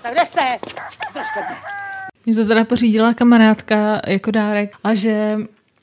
[0.03, 0.41] Tak kde jste?
[1.15, 1.57] Držte mě.
[2.27, 5.39] Mě to teda pořídila kamarádka jako dárek a že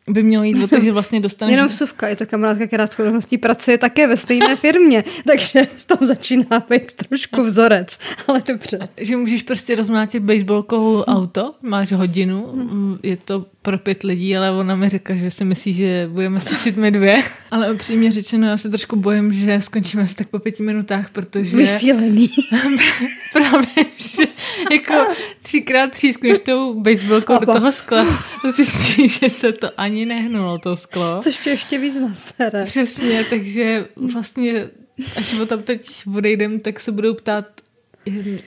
[0.10, 1.56] by mělo jít o to, že vlastně dostaneš...
[1.56, 5.98] Jenom vsuvka, je to kamarádka, která s chodností pracuje také ve stejné firmě, takže tam
[6.02, 8.90] začíná být trošku vzorec, ale dobře.
[8.98, 14.52] že můžeš prostě rozmlátit baseballkou auto, máš hodinu, mm, je to pro pět lidí, ale
[14.52, 17.22] ona mi řekla, že si myslí, že budeme stačit my dvě.
[17.52, 21.58] Ale upřímně řečeno, já se trošku bojím, že skončíme asi tak po pěti minutách, protože
[21.58, 22.30] Vysílený.
[23.34, 24.24] právě, že
[24.72, 24.94] jako
[25.42, 28.06] třikrát třískneš tou baseballkou do toho skla,
[28.56, 31.20] zjistíš, že se to ani nehnulo, to sklo.
[31.24, 32.66] Což tě ještě víc nasere.
[32.66, 34.70] Přesně, takže vlastně,
[35.18, 37.46] až o tam teď odejdem, tak se budou ptát,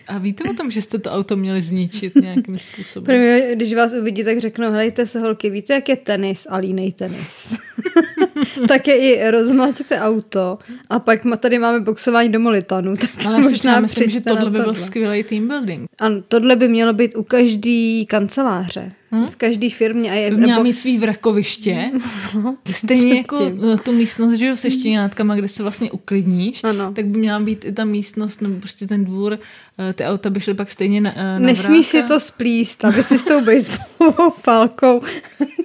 [0.07, 3.05] a víte o tom, že jste to auto měli zničit nějakým způsobem?
[3.05, 6.93] Prvně, když vás uvidí, tak řeknou, helejte se holky, víte, jak je tenis a línej
[6.93, 7.59] tenis.
[8.69, 10.59] tak je i rozmlátíte auto
[10.91, 12.95] a pak tady máme boxování do molitanu.
[13.03, 15.89] Tak Ale možná myslím, že tohle by byl skvělý team building.
[15.99, 18.93] Ano, tohle by mělo být u každé kanceláře.
[19.13, 19.29] Hmm?
[19.29, 20.11] V každé firmě.
[20.11, 21.91] A je, měla mít svý vrakoviště,
[22.71, 26.93] stejně jako eh, tu místnost, že jo, se štěňátkama, kde se vlastně uklidníš, Ano.
[26.93, 29.39] tak by měla být i ta místnost, nebo prostě ten dvůr,
[29.79, 33.03] eh, ty auta by šly pak stejně na, eh, na Nesmí si to splíst, aby
[33.03, 35.03] si s tou baseballovou pálkou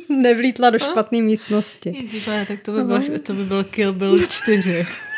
[0.10, 1.94] nevlítla do špatné místnosti.
[2.02, 4.86] Ježišle, tak to by, byl, to by byl Kill Bill 4.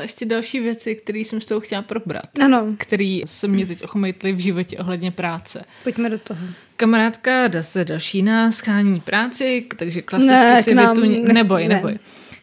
[0.00, 2.24] ale ještě další věci, které jsem s tou chtěla probrat.
[2.44, 5.64] Ano, Který se mě teď ochomejtly v životě ohledně práce.
[5.84, 6.40] pojďme do toho.
[6.76, 11.18] Kamarádka dá se další na schání práci, takže klasicky Ne, si nám vytuně...
[11.20, 11.74] nech- Neboj, ne.
[11.74, 11.98] neboj.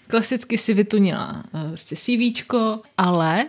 [0.08, 3.46] Klasicky si vytunila uh, prostě CVčko, ale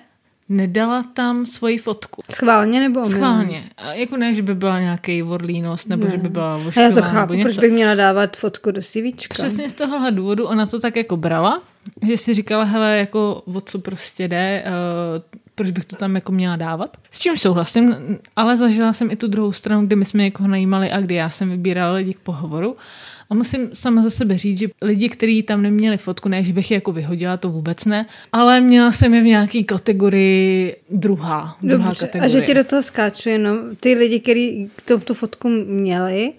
[0.49, 2.23] nedala tam svoji fotku.
[2.33, 3.17] Schválně nebo omylem?
[3.19, 3.65] Schválně.
[3.77, 6.11] A jako ne, že by byla nějaký vorlínost, nebo Ne.
[6.11, 7.45] že by byla vošklivá, já to nebo chápu, něco.
[7.47, 9.35] proč bych měla dávat fotku do CVčka.
[9.35, 11.63] Přesně z tohohle důvodu ona to tak jako brala,
[12.07, 16.33] že si říkala, hele, jako o co prostě jde, uh, proč bych to tam jako
[16.33, 16.97] měla dávat.
[17.11, 17.97] S čím souhlasím,
[18.37, 21.31] ale zažila jsem i tu druhou stranu, kdy my jsme někoho najímali a kdy já
[21.31, 22.77] jsem vybírala lidi k pohovoru.
[23.31, 26.71] A musím sama za sebe říct, že lidi, kteří tam neměli fotku, ne, že bych
[26.71, 31.57] je jako vyhodila, to vůbec ne, ale měla jsem je v nějaké kategorii druhá.
[31.63, 32.37] druhá Dobře, kategorie.
[32.37, 36.33] a že ti do toho skáču jenom ty lidi, kteří tu, tu fotku měli,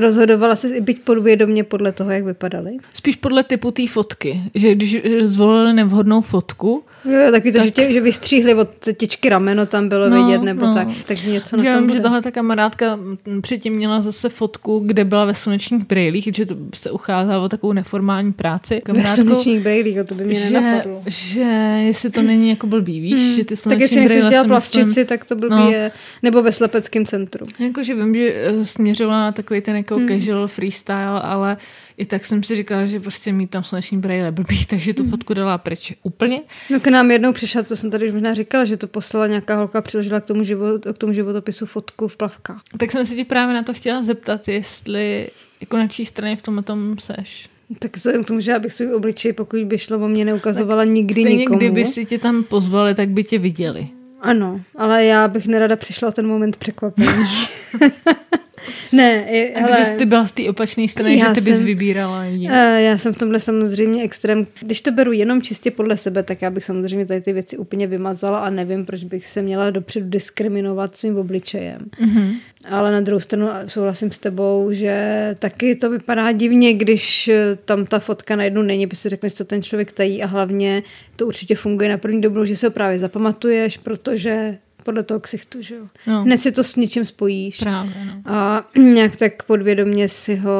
[0.00, 2.76] rozhodovala se byť podvědomě podle toho, jak vypadali.
[2.94, 7.70] Spíš podle typu té fotky, že když zvolili nevhodnou fotku, Jo, taky to, Tak- že,
[7.70, 10.74] tě, že vystříhli od tetičky rameno, tam bylo No, vidět, nebo no.
[10.74, 10.88] tak.
[11.06, 12.98] Takže něco na tom vím, že tahle ta kamarádka
[13.40, 17.72] předtím měla zase fotku, kde byla ve slunečních brýlích, že to se ucházela o takovou
[17.72, 18.74] neformální práci.
[18.74, 21.02] Ve Kamarádko, slunečních brejlích, a to by mě že, nenapadlo.
[21.06, 21.40] že
[21.86, 23.36] jestli to není jako blbý, víš, hmm.
[23.36, 25.70] že ty Tak sluneční jestli nechceš brýle dělat si plavčici, myslím- tak to blbý No.
[25.70, 25.90] je.
[26.22, 27.46] Nebo ve slepeckém centru.
[27.58, 30.08] Jakože vím, že eh, směřovala na takový ten jako hmm.
[30.08, 31.56] casual freestyle, ale
[31.96, 35.10] i tak jsem si říkala, že prostě mít tam sluneční brýle blbý, takže tu Hmm.
[35.10, 36.40] fotku dala pryč úplně.
[36.70, 39.56] No k nám jednou přišla, co jsem tady už možná říkala, že to poslala nějaká
[39.56, 42.62] holka přiložila k tomu, život, k tomu životopisu fotku v plavkách.
[42.78, 45.28] Tak jsem se ti právě na to chtěla zeptat, jestli
[45.60, 47.48] jako na čí straně v tomhle tom seš.
[47.78, 50.84] Tak vzhledem k tomu, že já bych svůj obličej, pokud by šlo o mě, neukazovala
[50.84, 51.58] nikdy Stejně nikomu.
[51.58, 53.88] kdyby si tě tam pozvali, tak by tě viděli.
[54.20, 57.08] Ano, ale já bych nerada přišla o ten moment překvapení.
[58.92, 61.66] Ne, je, A hele, ty byla z té opačné strany, Já že ty bys jsem-
[61.66, 62.48] vybírala lidi.
[62.50, 64.46] Eh, Já jsem v tomhle samozřejmě extrém.
[64.60, 67.86] Když to beru jenom čistě podle sebe, tak já bych samozřejmě tady ty věci úplně
[67.86, 71.78] vymazala a nevím, proč bych se měla dopředu diskriminovat svým obličejem.
[72.04, 72.34] Mm-hmm.
[72.70, 77.84] Ale na druhou stranu souhlasím s tebou, že taky to vypadá divně, když eh, tam
[77.86, 80.82] ta fotka najednou není, protože si řekneš, co ten člověk tají a hlavně
[81.16, 85.62] to určitě funguje na první dobrou, že se ho právě zapamatuješ, protože podle toho ksichtu,
[85.62, 85.86] že jo.
[86.06, 86.22] No.
[86.22, 87.58] Hned si to s něčím spojíš.
[87.58, 88.32] Právě, no.
[88.32, 90.52] A nějak tak podvědomě si ho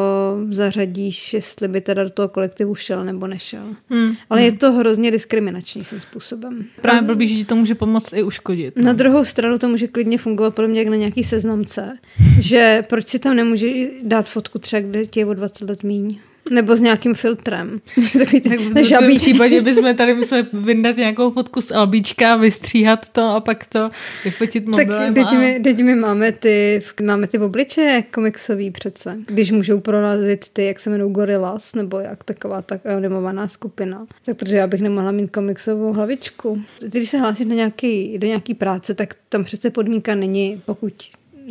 [0.51, 3.63] zařadíš, jestli by teda do toho kolektivu šel nebo nešel.
[3.91, 4.17] Hmm.
[4.31, 6.65] Ale je to hrozně diskriminační svým způsobem.
[6.81, 8.77] Právě blbý, že ti to může pomoct i uškodit.
[8.77, 11.99] Na druhou stranu to může klidně fungovat podobně jak na nějaký seznamce,
[12.41, 13.69] že proč si tam nemůže
[14.03, 16.19] dát fotku třeba, kde ti je o 20 let míň.
[16.51, 17.81] Nebo s nějakým filtrem.
[18.19, 23.09] Takový ty, Tak v tom případě bychom tady museli vyndat nějakou fotku z albíčka, vystříhat
[23.09, 23.91] to a pak to
[24.25, 25.15] vyfotit Tak mobilem.
[25.15, 29.17] teď a- my, teď my máme ty, máme ty obličeje komiksový přece.
[29.27, 34.07] Když můžou prorazit ty, jak se jmenou Gorillaz, nebo jak taková tak animovaná skupina.
[34.25, 36.63] Tak protože já bych nemohla mít komiksovou hlavičku.
[36.81, 40.93] Když se hlásíš do nějaký, do nějaký práce, tak tam přece podmínka není, pokud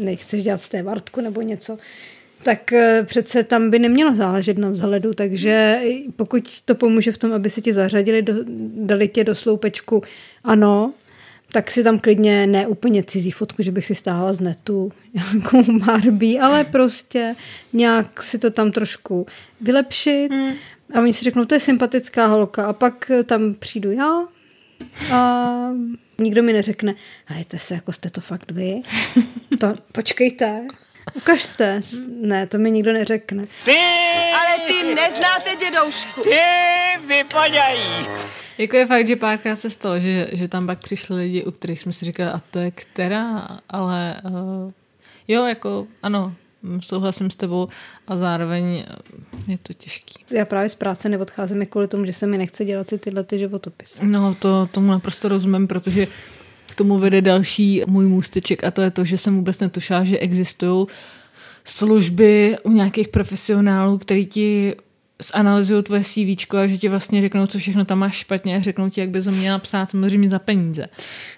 [0.04, 1.78] nechceš dělat stévartku nebo něco,
[2.44, 5.82] tak eh, přece tam by nemělo záležet na vzhledu, takže
[6.16, 8.34] pokud to pomůže v tom, aby se ti zařadili, do,
[8.76, 10.04] dali tě do sloupečku,
[10.44, 10.94] ano,
[11.52, 15.80] tak si tam klidně ne úplně cizí fotku, že bych si stáhla z netu nějakou
[15.86, 17.36] Barbie, ale prostě
[17.74, 19.26] nějak si to tam trošku
[19.62, 20.54] vylepšit Hmm.
[20.94, 24.28] a oni si řeknou, to je sympatická holka a pak eh, tam přijdu já
[25.12, 25.70] a
[26.20, 28.82] nikdo mi neřekne, hejte se, jako jste to fakt vy.
[29.60, 30.68] To, počkejte,
[31.14, 31.82] ukažte.
[32.22, 33.44] Ne, to mi nikdo neřekne.
[33.66, 33.78] Ty,
[34.34, 36.22] Ale ty neznáte dědoušku.
[36.24, 36.40] ty
[37.08, 38.08] vypadají.
[38.58, 41.80] Jako je fakt, že párkrát se stalo, že, že tam pak přišli lidi, u kterých
[41.80, 44.72] jsme si říkali, a to je která, ale uh,
[45.28, 46.36] jo, jako ano,
[46.80, 47.68] souhlasím s tebou
[48.08, 50.14] a zároveň uh, je to těžký.
[50.32, 53.24] Já právě z práce neodcházím i kvůli tomu, že se mi nechce dělat si tyhle
[53.24, 54.06] ty životopisy.
[54.06, 56.08] No, to tomu naprosto rozumím, protože
[56.74, 60.18] k tomu vede další můj můsteček a to je to, že jsem vůbec netušila, že
[60.18, 60.88] existují
[61.66, 64.76] služby u nějakých profesionálů, který ti
[65.32, 68.90] zanalizují tvoje CV a že ti vlastně řeknou, co všechno tam máš špatně a řeknou
[68.90, 70.86] ti, jak bys ho měla psát samozřejmě za peníze.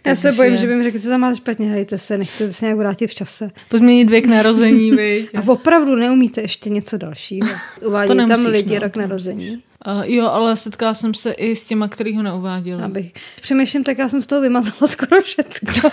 [0.05, 2.65] Já se bojím, že by mi řekli, co tam máte špatně, hejte se, nechcete se
[2.65, 3.51] nějak vrátit v čase.
[3.69, 5.29] Pozměnit věk narození, viď?
[5.35, 7.47] A opravdu neumíte ještě něco dalšího.
[7.85, 9.63] Uvádí tam nemusíš, lidi no, rok narození.
[9.87, 12.83] Uh, jo, ale setkala jsem se i s těma, který ho neuváděli.
[12.83, 13.13] Abych.
[13.41, 15.89] Přemýšlím, tak já jsem z toho vymazala skoro všecko.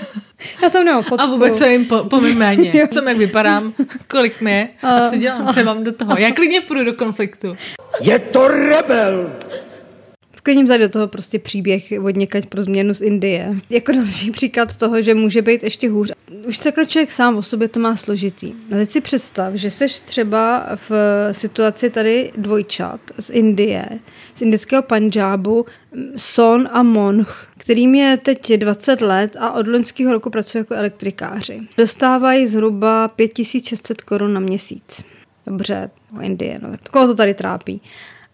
[0.63, 1.27] já tam nemám fotku.
[1.27, 2.87] A vůbec se jim po, po jméně.
[2.87, 3.73] V tom, jak vypadám,
[4.09, 6.19] kolik je a co dělám, co mám do toho.
[6.19, 7.57] Já klidně půjdu do konfliktu.
[8.01, 9.33] Je to rebel.
[10.43, 13.55] Vklidím tady do toho prostě příběh od někať pro změnu z Indie.
[13.71, 16.13] Jako další příklad toho, že může být ještě hůř.
[16.47, 18.53] Už takhle člověk sám o sobě to má složitý.
[18.53, 20.93] A teď si představ, že seš třeba v
[21.33, 23.85] situaci tady dvojčat z Indie,
[24.35, 25.67] z indického Punjabu,
[26.17, 31.61] Son a Monch, kterým je teď 20 let a od loňského roku pracují jako elektrikáři.
[31.77, 35.05] Dostávají zhruba 5600 korun na měsíc.
[35.47, 37.81] Dobře, o Indie, no tak koho to tady trápí.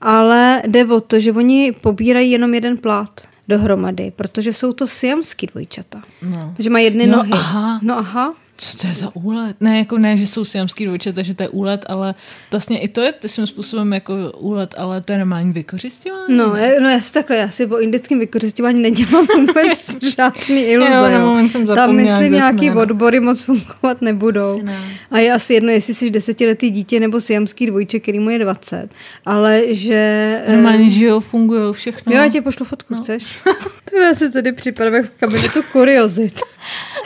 [0.00, 5.46] Ale jde o to, že oni pobírají jenom jeden plát dohromady, protože jsou to siamský
[5.46, 6.02] dvojčata.
[6.22, 6.54] No.
[6.58, 7.30] Že mají jedny No, nohy.
[7.32, 7.80] aha.
[7.82, 8.34] No aha.
[8.60, 9.56] Co to je za úlet?
[9.60, 12.14] Ne, jako ne, že jsou siamský dvojčata, že to je úlet, ale
[12.50, 16.36] vlastně i to je svým způsobem jako úlet, ale to je normální vykořišťování.
[16.36, 21.12] No, je, no já si takhle, já si o indickém vykořišťování nedělám vůbec žádný iluze.
[21.12, 22.80] Jo, jsem Tam myslím nějaký jsme, no.
[22.80, 24.62] odbory moc fungovat nebudou.
[24.62, 24.78] Ne.
[25.10, 28.88] A je asi jedno, jestli jsi desetiletý dítě nebo siamský dvojček, který mu je 20.
[29.26, 29.94] Ale že...
[30.46, 32.12] eh, Normálně žijou, fungují, všechno.
[32.12, 33.02] Jo, já ti pošlu fotku, no.
[33.02, 33.42] chceš?
[34.02, 36.40] já si tady v kabinetu kuriozit.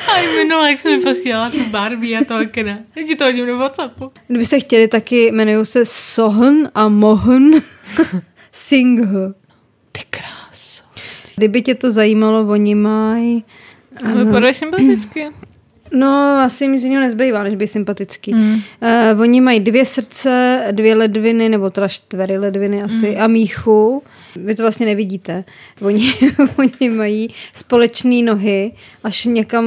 [0.09, 2.79] A i minule, jak jsem mi posílala tu Barbie a to Kena.
[2.97, 4.13] Já ti to hodím do Whatsappu.
[4.27, 7.55] Kdybyste chtěli, taky jmenují se Sohn a Mohn
[8.53, 9.09] Singh.
[9.93, 10.83] Ty kráso.
[11.37, 13.45] Kdyby tě to zajímalo, oni mají...
[14.05, 15.29] A vypadají sympaticky.
[15.95, 18.35] No, asi mi z něho nezbývá, než by sympatický.
[18.35, 18.53] Mm.
[19.15, 23.23] Uh, oni mají dvě srdce, dvě ledviny, nebo teda čtvery ledviny asi, mm.
[23.23, 24.03] a míchu.
[24.37, 25.45] Vy to vlastně nevidíte.
[25.81, 26.13] Oni,
[26.57, 28.73] oni mají společné nohy
[29.05, 29.65] až někam...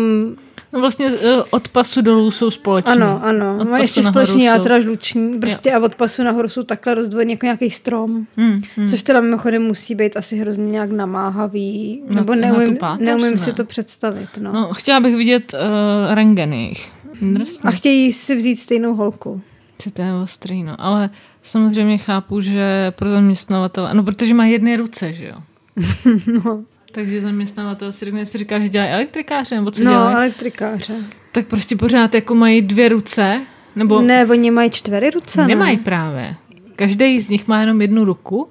[0.74, 2.92] No vlastně eh, od pasu dolů jsou společní.
[2.92, 3.58] Ano, ano.
[3.62, 5.40] Od Mají ještě jsou- játra žluční.
[5.40, 8.28] Prostě a od pasu nahoru jsou takhle rozdvojený jako nějaký strom.
[8.38, 8.88] Hmm, hmm.
[8.88, 12.02] Což teda mimochodem musí být asi hrozně nějak namáhavý.
[12.10, 13.38] Na nebo na neumím, tu páteř, neumím ne?
[13.38, 14.30] si to představit.
[14.40, 14.54] No.
[14.54, 16.92] No, chtěla bych vidět uh, rengen jejich.
[17.22, 17.60] Drsný.
[17.64, 19.42] A chtějí si vzít stejnou holku.
[19.78, 20.76] Co to je ostrý, no.
[20.78, 21.10] Ale
[21.46, 25.36] samozřejmě chápu, že pro zaměstnavatele, no protože má jedné ruce, že jo.
[26.46, 30.16] No, Takže zaměstnavatel si řekne, si říká, že dělají elektrikáře, nebo co no dělají.
[30.16, 30.94] elektrikáře.
[31.32, 33.42] Tak prostě pořád jako mají dvě ruce
[33.76, 35.48] Nebo Ne, oni mají čtvery ruce, ne?
[35.48, 36.36] nemají právě.
[36.76, 38.48] Každý z nich má jenom jednu ruku,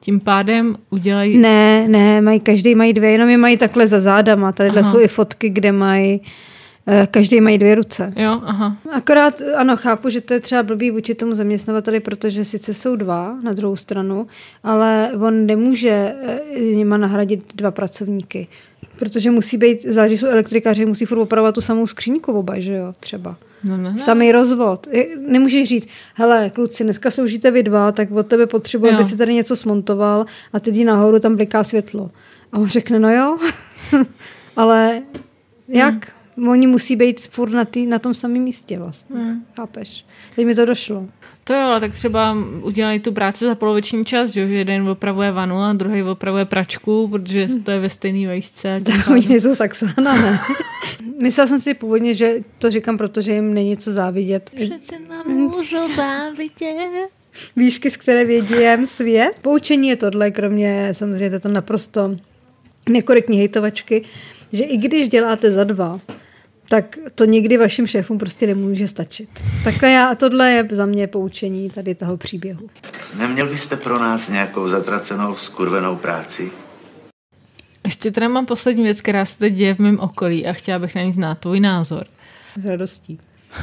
[0.00, 1.38] tím pádem udělají...
[1.38, 4.52] Ne, ne, mají, každý mají dvě, jenom je mají takhle za zádama.
[4.52, 4.82] Tady Aha.
[4.82, 6.20] jsou i fotky, kde mají,
[7.10, 8.12] každý mají dvě ruce.
[8.16, 8.76] Jo, aha.
[8.90, 13.36] Akorát, ano, chápu, že to je třeba blbý vůči tomu zaměstnavateli, protože sice jsou dva
[13.42, 14.26] na druhou stranu,
[14.64, 18.46] ale on nemůže eh, nima nahradit dva pracovníky.
[18.98, 22.74] Protože musí být, zvlášť, že jsou elektrikáři, musí furt opravovat tu samou skříňku oba, že
[22.74, 23.36] jo, třeba.
[23.64, 23.98] No, no, no.
[23.98, 24.86] Samý rozvod.
[25.28, 29.34] Nemůžeš říct, hele, kluci, dneska sloužíte vy dva, tak od tebe potřebuji, aby si tady
[29.34, 32.10] něco smontoval a teď jdi nahoru, tam bliká světlo.
[32.52, 33.36] A on řekne, no jo,
[34.56, 35.02] ale
[35.68, 35.92] jak?
[35.92, 36.17] Hmm.
[36.48, 39.20] Oni musí být furt na, tý, na tom samém místě vlastně.
[39.20, 39.44] Hmm.
[39.56, 40.06] Chápeš?
[40.36, 41.06] Teď mi to došlo.
[41.44, 45.58] To jo, ale tak třeba udělají tu práci za poloviční čas, že jeden opravuje vanu
[45.58, 48.80] a druhý opravuje pračku, protože to je ve stejné vejšce.
[48.84, 50.40] Tak oni nejsou saxána, ne?
[51.22, 54.50] Myslela jsem si původně, že to říkám, protože jim není co závidět.
[54.54, 57.10] Přece nám můžou závidět.
[57.56, 59.32] výšky, z které vědím svět.
[59.42, 62.16] Poučení je tohle, kromě samozřejmě této naprosto
[62.88, 64.02] nekorektní hejtovačky,
[64.52, 66.00] že i když děláte za dva,
[66.68, 69.28] tak to nikdy vašim šéfům prostě nemůže stačit.
[69.64, 72.70] Takhle já, a tohle je za mě poučení tady toho příběhu.
[73.18, 76.50] Neměl byste pro nás nějakou zatracenou, skurvenou práci?
[77.84, 80.94] Ještě teda mám poslední věc, která se teď děje v mém okolí a chtěla bych
[80.94, 82.04] na ní znát tvůj názor.
[82.62, 83.18] S radostí.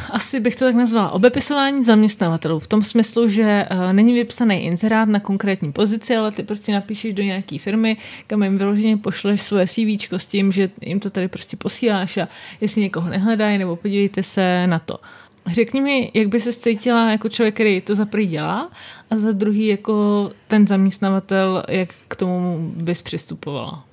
[0.10, 1.12] Asi bych to tak nazvala.
[1.12, 6.44] Obepisování zaměstnavatelů v tom smyslu, že uh, není vypsaný inzerát na konkrétní pozici, ale ty
[6.44, 11.00] prostě napíšeš do nějaké firmy, kam jim vyloženě pošleš svoje CV s tím, že jim
[11.00, 12.28] to tady prostě posíláš a
[12.62, 15.00] jestli někoho nehledají, nebo podívejte se na to.
[15.48, 18.72] Řekni mi, jak by se cítila jako člověk, který to za prvý dělá
[19.10, 23.84] a za druhý jako ten zaměstnavatel, jak k tomu bys přistupovala.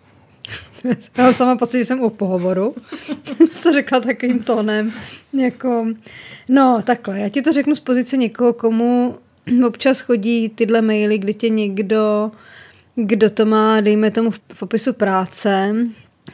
[1.18, 2.74] Já mám sama pocit, že jsem u pohovoru.
[3.62, 4.92] To řekla takovým tónem.
[5.32, 5.86] Jako,
[6.50, 9.16] no, takhle, já ti to řeknu z pozice někoho, komu
[9.66, 12.30] občas chodí tyhle maily, kdy tě někdo,
[12.94, 15.74] kdo to má, dejme tomu v, popisu práce,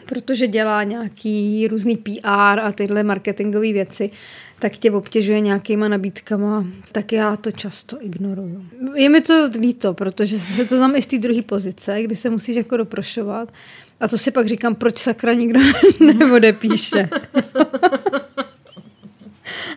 [0.07, 4.11] protože dělá nějaký různý PR a tyhle marketingové věci,
[4.59, 8.65] tak tě obtěžuje nějakýma nabídkama, tak já to často ignoruju.
[8.95, 12.31] Je mi to líto, protože se to znám i z té druhé pozice, kdy se
[12.31, 13.53] musíš jako doprošovat
[14.01, 15.61] a to si pak říkám, proč sakra nikdo
[16.01, 17.09] neodepíše.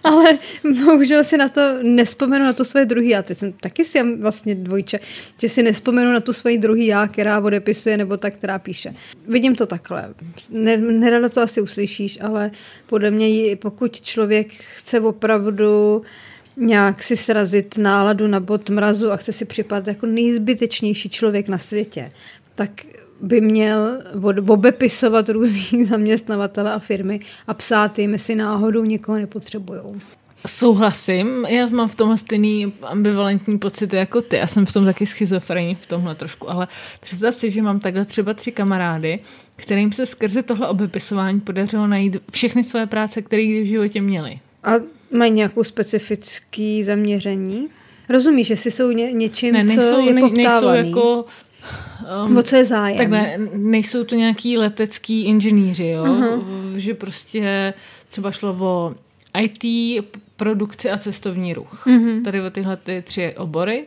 [0.03, 0.37] Ale
[0.85, 3.23] bohužel si na to nespomenu na to svoje druhý já.
[3.23, 4.99] Teď jsem taky si vlastně dvojče,
[5.41, 8.95] že si nespomenu na tu svoji druhý já, která odepisuje, nebo ta, která píše.
[9.27, 10.13] Vidím to takhle.
[10.49, 12.51] Ne, nerada to asi uslyšíš, ale
[12.87, 16.01] podle mě, pokud člověk chce opravdu
[16.57, 21.57] nějak si srazit náladu na bod mrazu a chce si připadat jako nejzbytečnější člověk na
[21.57, 22.11] světě,
[22.55, 22.71] tak
[23.21, 24.03] by měl
[24.47, 29.95] obepisovat různý zaměstnavatele a firmy a psát jim, jestli náhodou někoho nepotřebujou.
[30.47, 34.35] Souhlasím, já mám v tomhle stejný ambivalentní pocity jako ty.
[34.35, 36.67] Já jsem v tom taky schizofrenní v tomhle trošku, ale
[36.99, 39.19] představ si, že mám takhle třeba tři kamarády,
[39.55, 44.39] kterým se skrze tohle obepisování podařilo najít všechny své práce, které kdy v životě měli.
[44.63, 44.71] A
[45.11, 47.65] mají nějakou specifický zaměření?
[48.09, 50.93] Rozumíš, jestli jsou ně, něčím, Ne, co nejsou, je ne, nejsou poptávaný?
[52.01, 52.39] Jako...
[52.39, 52.97] O co je zájem?
[52.97, 56.03] Takhle, nejsou to nějaký letecký inženýři, jo?
[56.03, 56.75] Uh-huh.
[56.75, 57.73] Že prostě
[58.07, 58.95] třeba šlo o
[59.39, 59.63] IT,
[60.35, 61.87] produkci a cestovní ruch.
[61.87, 62.23] Uh-huh.
[62.23, 63.85] Tady o tyhle ty tři obory.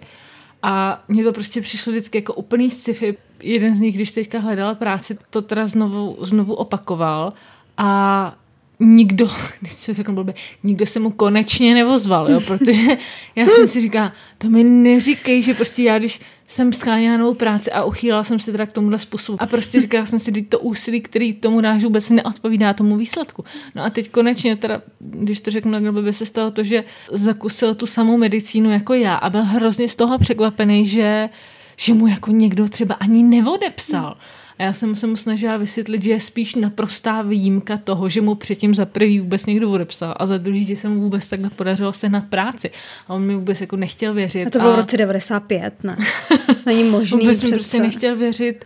[0.62, 3.16] A mně to prostě přišlo vždycky jako úplný sci-fi.
[3.40, 7.32] Jeden z nich, když teďka hledal práci, to teda znovu, znovu opakoval
[7.78, 8.34] a
[8.80, 9.28] nikdo,
[9.60, 12.96] když to řeknu blbě, nikdo se mu konečně nevozval, jo, protože
[13.36, 17.72] já jsem si říkala, to mi neříkej, že prostě já, když jsem scháněla novou práci
[17.72, 20.60] a uchýlala jsem se teda k tomuhle způsobu a prostě říkala jsem si, že to
[20.60, 23.44] úsilí, který tomu dáš, vůbec neodpovídá tomu výsledku.
[23.74, 27.74] No a teď konečně teda, když to řeknu takhle blbě, se stalo to, že zakusil
[27.74, 31.28] tu samou medicínu jako já a byl hrozně z toho překvapený, že
[31.76, 34.16] že mu jako někdo třeba ani neodepsal.
[34.58, 38.34] A já jsem se mu snažila vysvětlit, že je spíš naprostá výjimka toho, že mu
[38.34, 41.92] předtím za prvý vůbec někdo odepsal a za druhý, že se mu vůbec takhle podařilo
[41.92, 42.70] se na práci.
[43.08, 44.46] A on mi vůbec jako nechtěl věřit.
[44.46, 45.96] A to bylo v a roce 95, ne?
[46.66, 48.64] Není možný vůbec mi prostě nechtěl věřit,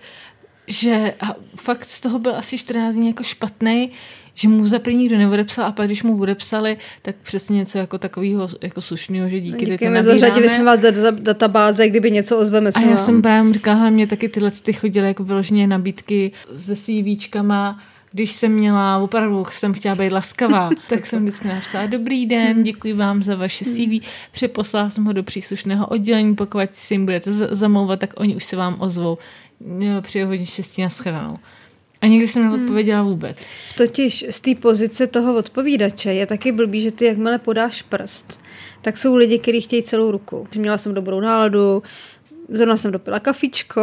[0.67, 3.91] že a fakt z toho byl asi 14 dní jako špatný,
[4.39, 7.99] že mu za první nikdo neodepsal a pak, když mu odepsali, tak přesně něco jako
[7.99, 12.39] takového jako slušného, že díky, díky Děkujeme, zařadili jsme vás do data- databáze, kdyby něco
[12.39, 12.99] ozveme se a já vám.
[12.99, 17.79] jsem právě říkala, mě taky tyhle ty chodily jako vyloženě nabídky se CVčkama,
[18.13, 22.93] když jsem měla, opravdu jsem chtěla být laskavá, tak jsem vždycky napsala, dobrý den, děkuji
[22.93, 28.01] vám za vaše CV, přeposlala jsem ho do příslušného oddělení, pokud si jim budete zamlouvat,
[28.01, 29.19] tak oni už se vám ozvou.
[30.01, 31.39] Přeji hodně štěstí na shledanou.
[32.01, 33.37] A nikdy jsem neodpověděla vůbec.
[33.77, 38.39] Totiž z té pozice toho odpovídače je taky blbý, že ty jakmile podáš prst,
[38.83, 40.49] tak jsou lidi, kteří chtějí celou ruku.
[40.57, 41.83] Měla jsem dobrou náladu,
[42.49, 43.83] zrovna jsem dopila kafičko,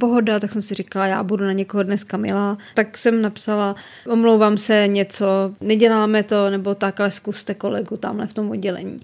[0.00, 2.58] pohoda, tak jsem si říkala, já budu na někoho dneska milá.
[2.74, 3.74] Tak jsem napsala,
[4.08, 5.26] omlouvám se něco,
[5.60, 8.96] neděláme to, nebo takhle zkuste kolegu tamhle v tom oddělení.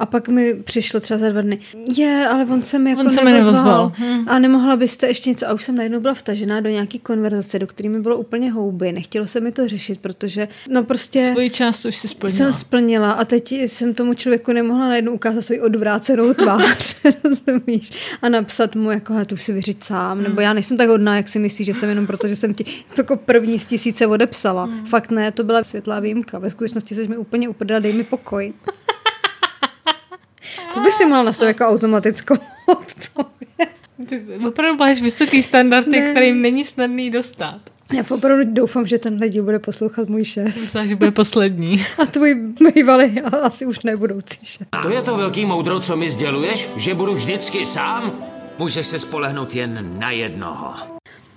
[0.00, 1.58] A pak mi přišlo třeba za dva dny,
[1.96, 3.92] je, ale on se mi jako On se mi nevozval.
[3.98, 4.24] Hm.
[4.28, 5.48] A nemohla byste ještě něco.
[5.48, 8.92] A už jsem najednou byla vtažená do nějaký konverzace, do které mi bylo úplně houby.
[8.92, 11.30] Nechtělo se mi to řešit, protože no prostě...
[11.32, 12.36] Svoji část už si splnila.
[12.38, 17.90] Jsem splnila a teď jsem tomu člověku nemohla najednou ukázat svoji odvrácenou tvář, rozumíš?
[18.22, 20.22] A napsat mu, jako, "Hele, to už si vyřiď sám, Hmm.
[20.28, 22.64] nebo já nejsem tak hodná, jak si myslíš, že jsem jenom proto, že jsem ti
[22.96, 24.64] jako první z tisíce odepsala.
[24.64, 24.86] Hmm.
[24.86, 26.38] Fakt ne, to byla světlá výjimka.
[26.38, 28.52] Ve skutečnosti jsi mi úplně uprdala, dej mi pokoj.
[30.74, 32.34] To by si mohla nastavit jako automatickou
[32.66, 33.70] odpověď.
[34.08, 36.10] Ty opravdu máš vysoký standardy, Ne.
[36.10, 37.60] kterým není snadný dostat.
[37.92, 40.56] Já opravdu doufám, že tenhle díl bude poslouchat můj šéf.
[40.60, 41.82] Myslím, že bude poslední.
[41.98, 42.34] A tvůj
[42.74, 44.66] bývalý, ale asi už nebudoucí šéf.
[44.82, 46.68] To je to velký moudro, co mi sděluješ?
[46.76, 48.12] Že budu vždycky sám?
[48.58, 50.74] Můžeš se spolehnout jen na jednoho.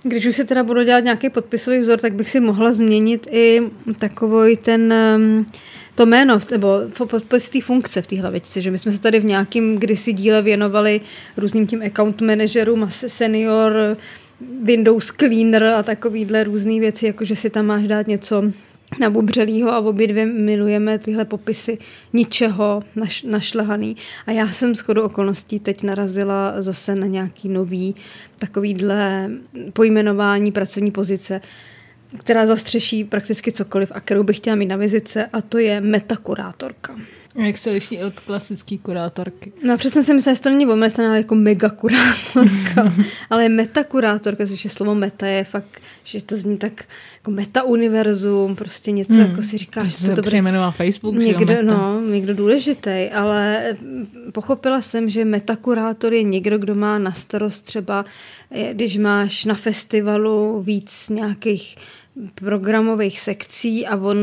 [0.02, 3.62] Když už se teda budu dělat nějaký podpisový vzor, tak bych si mohla změnit i
[3.98, 5.46] takový ten um,
[5.94, 6.68] to jméno, nebo
[7.06, 10.42] podpis té funkce v té hlavičce, že my jsme se tady v nějakém kdysi díle
[10.42, 11.00] věnovali
[11.36, 13.96] různým tím account managerům a se- senior
[14.62, 18.42] Windows Cleaner a takovýhle různé věci, jako že si tam máš dát něco
[19.00, 21.78] nabubřelýho a obě dvě milujeme tyhle popisy
[22.12, 23.96] ničeho naš, našlehaný.
[24.26, 27.94] A já jsem shodou okolností teď narazila zase na nějaký nový
[28.38, 29.30] takovýhle
[29.72, 31.40] pojmenování pracovní pozice,
[32.18, 36.96] která zastřeší prakticky cokoliv a kterou bych chtěla mít na vizice a to je metakurátorka.
[37.36, 39.52] Jak se liší od klasické kurátorky.
[39.64, 42.92] No přesně jsem myslela, že to není omyslná jako megakurátorka,
[43.30, 46.84] ale metakurátorka, což je slovo meta, je fakt, že to zní tak
[47.16, 49.30] jako meta-univerzum, prostě něco, Hmm.
[49.30, 51.62] jako si říkáš, že to bude přejmenoval Facebook, že někdo, Meta.
[51.62, 57.60] no, někdo důležitý, ale mm, pochopila jsem, že metakurátor je někdo, kdo má na starost
[57.60, 58.04] třeba,
[58.50, 61.76] eh, když máš na festivalu víc nějakých
[62.34, 64.16] programových sekcí a on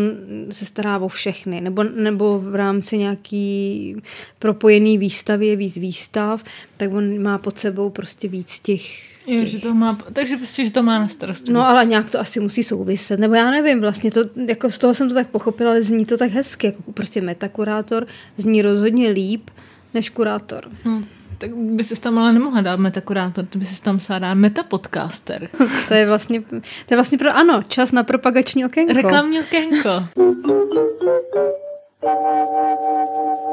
[0.50, 3.96] se stará o všechny, nebo, nebo v rámci nějaký
[4.40, 6.44] propojený výstavy je víc výstav,
[6.78, 10.72] tak on má pod sebou prostě víc těch Jo, že to má, takže prostě, že
[10.72, 11.52] to má na starosti.
[11.52, 14.94] No ale nějak to asi musí souviset, nebo já nevím, vlastně to, jako z toho
[14.94, 19.50] jsem to tak pochopila, ale zní to tak hezky, jako prostě metakurátor zní rozhodně líp
[19.94, 20.72] než kurátor.
[20.86, 21.04] No,
[21.42, 25.50] tak by se tam ale nemohla dát metakurátor, to by se tam musela dát metapodcaster.
[25.88, 28.94] to je vlastně, to je vlastně pro, ano, čas na propagační okénko.
[28.94, 29.90] Reklamní okénko.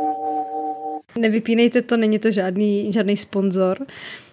[1.21, 3.79] Nevypínejte to, není to žádný, žádný sponzor.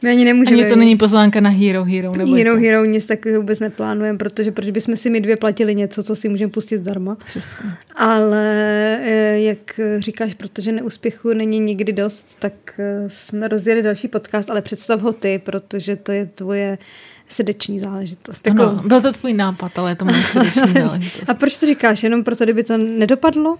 [0.02, 0.62] My ani nemůžeme...
[0.62, 4.52] Ani to není pozvánka na Hero Hero, nebo Hero Hero nic takového vůbec neplánujeme, protože
[4.52, 7.18] proč bychom si my dvě platili něco, co si můžeme pustit zdarma.
[7.26, 7.70] Přesně.
[7.96, 8.46] Ale
[9.04, 14.62] eh, jak říkáš, protože neúspěchu není nikdy dost, tak eh, jsme rozjeli další podcast, ale
[14.62, 16.78] představ ho ty, protože to je tvoje
[17.30, 18.48] srdeční záležitost.
[18.48, 21.30] Jako- Ano, byl to tvůj nápad, ale je to moje srdeční záležitost.
[21.30, 22.04] A proč to říkáš?
[22.04, 23.58] Jenom proto, kdyby to nedopadlo?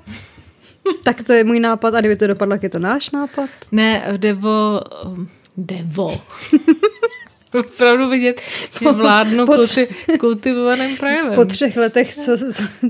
[1.04, 3.50] Tak to je můj nápad a kdyby to dopadlo, je to náš nápad?
[3.72, 4.82] Ne, Devo...
[5.06, 6.22] um, Devo.
[7.60, 8.42] Opravdu vidět,
[8.82, 9.88] že vládnu po kulti,
[10.20, 11.36] kultivovaným projevem.
[11.36, 12.38] Po třech letech, co,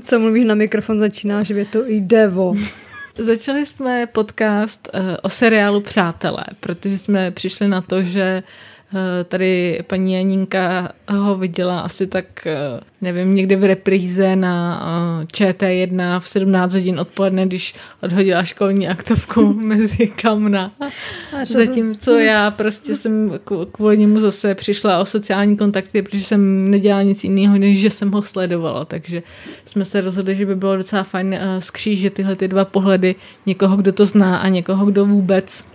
[0.02, 2.56] co, mluvíš na mikrofon, začínáš větu jde vo.
[3.18, 8.75] Začali jsme podcast uh, o seriálu Přátelé, protože jsme přišli na to, že uh,
[9.28, 14.82] tady paní Janinka ho viděla asi tak, uh, nevím, někde v repríze na
[15.20, 20.72] uh, ČT1 v 17 hodin odpoledne, když odhodila školní aktovku mezi kamna.
[21.46, 27.04] Zatímco já prostě jsem kv- kvůli němu zase přišla o sociální kontakty, protože jsem nedělala
[27.04, 28.86] nic jiného, než že jsem ho sledovala.
[28.86, 29.24] Takže
[29.66, 33.16] jsme se rozhodli, že by bylo docela fajn skřížit tyhle ty dva pohledy
[33.46, 35.66] někoho, kdo to zná a někoho, kdo vůbec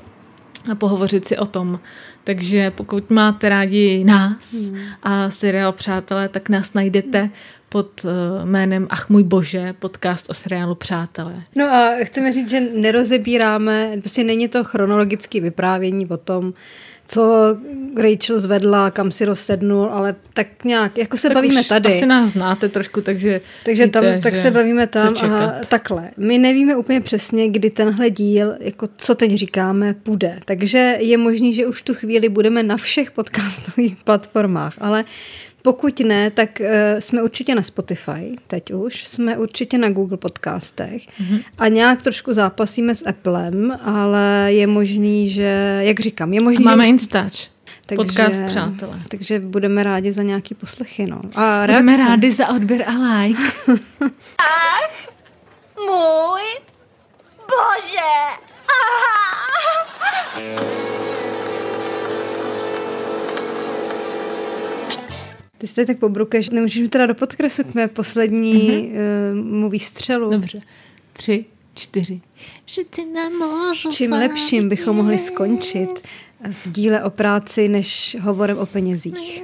[0.73, 1.81] a pohovořit si o tom.
[2.25, 4.79] Takže pokud máte rádi nás Hmm.
[5.03, 7.31] a seriál Přátelé, tak nás najdete
[7.69, 8.11] pod uh,
[8.49, 11.43] jménem Ach můj bože, podcast o seriálu Přátelé.
[11.57, 16.55] No a chceme říct, že nerozebíráme, prostě není to chronologické vyprávění o tom,
[17.11, 17.57] co
[17.97, 21.89] Rachel zvedla, kam si rozsednul, ale tak nějak, jako se Tak bavíme už tady.
[21.89, 26.11] Asi nás znáte trošku, takže Takže tam, víte, tak že se bavíme tam a takhle.
[26.17, 30.39] My nevíme úplně přesně, kdy tenhle díl, jako co teď říkáme, půjde.
[30.45, 35.05] Takže je možný, že už tu chvíli budeme na všech podcastových platformách, ale
[35.63, 36.67] pokud ne, tak uh,
[36.99, 41.43] jsme určitě na Spotify, teď už, jsme určitě na Google podcastech mm-hmm.
[41.59, 46.69] a nějak trošku zápasíme s Applem, ale je možný, že, jak říkám, je možný, A
[46.71, 47.49] máme že Instač.
[47.87, 49.01] Takže, Podcast přátelé.
[49.09, 51.07] Takže budeme rádi za nějaký poslechy.
[51.07, 51.21] No.
[51.35, 52.09] A Budeme reakce.
[52.09, 53.41] rádi za odběr a like.
[55.87, 56.43] Můj
[57.39, 58.41] bože!
[65.61, 69.65] Ty tady tak pobrukeš, nemůžeš mi teda do podkresu k mé poslední mm-hmm.
[69.65, 70.31] uh, výstřelu.
[70.31, 70.61] Dobře.
[71.13, 71.45] Tři,
[71.75, 72.21] čtyři.
[73.93, 76.09] Čím lepším bychom mohli skončit
[76.51, 79.43] v díle o práci, než hovorem o penězích.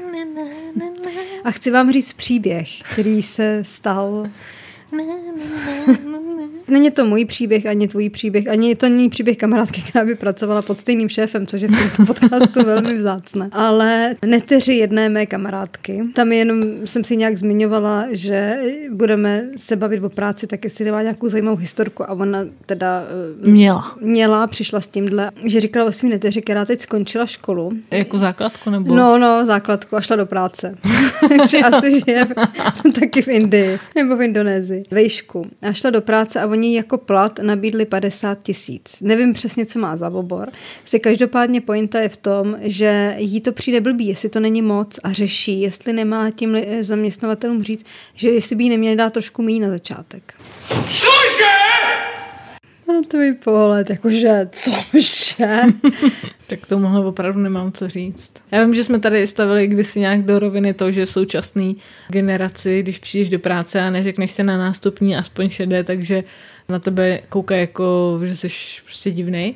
[1.45, 4.27] A chci vám říct příběh, který se stal.
[6.69, 10.62] Není to můj příběh, ani tvůj příběh, ani to není příběh kamarádky, která by pracovala
[10.62, 13.49] pod stejným šéfem, což je v tomto podcastu velmi vzácné.
[13.53, 16.03] Ale neteři jedné mé kamarádky.
[16.14, 18.59] Tam jenom jsem si nějak zmiňovala, že
[18.91, 23.05] budeme se bavit o práci, tak jestli nemá nějakou zajímavou historku a ona teda
[23.45, 23.97] eh, Měla.
[24.01, 27.73] měla, přišla s tímhle, že říkala o svým neteři, která teď skončila školu.
[27.91, 28.95] Jako základku nebo?
[28.95, 30.75] No, no, základku a šla do práce.
[31.39, 34.85] Takže asi žije v, taky v Indii nebo v Indonésii.
[34.91, 35.47] Vejšku.
[35.62, 38.96] A šla do práce a oni jako plat nabídli 50 tisíc.
[39.00, 40.48] Nevím přesně, co má za obor.
[40.84, 45.00] Si každopádně pointa je v tom, že jí to přijde blbý, jestli to není moc
[45.04, 49.61] a řeší, jestli nemá tím zaměstnavatelům říct, že jestli by jí neměli dát trošku méně
[49.61, 50.34] na začátek.
[50.88, 52.16] Cože?
[52.89, 55.61] A tvůj pohled, jakože, cože?
[56.49, 58.32] Tak tomuhle opravdu nemám co říct.
[58.51, 61.76] Já vím, že jsme tady stavili kdysi nějak do roviny to, že současný
[62.09, 66.24] generaci, když přijdeš do práce a neřekneš se na nástupní aspoň šedé, takže
[66.68, 68.49] na tebe koukají jako, že jsi
[68.84, 69.55] prostě divnej,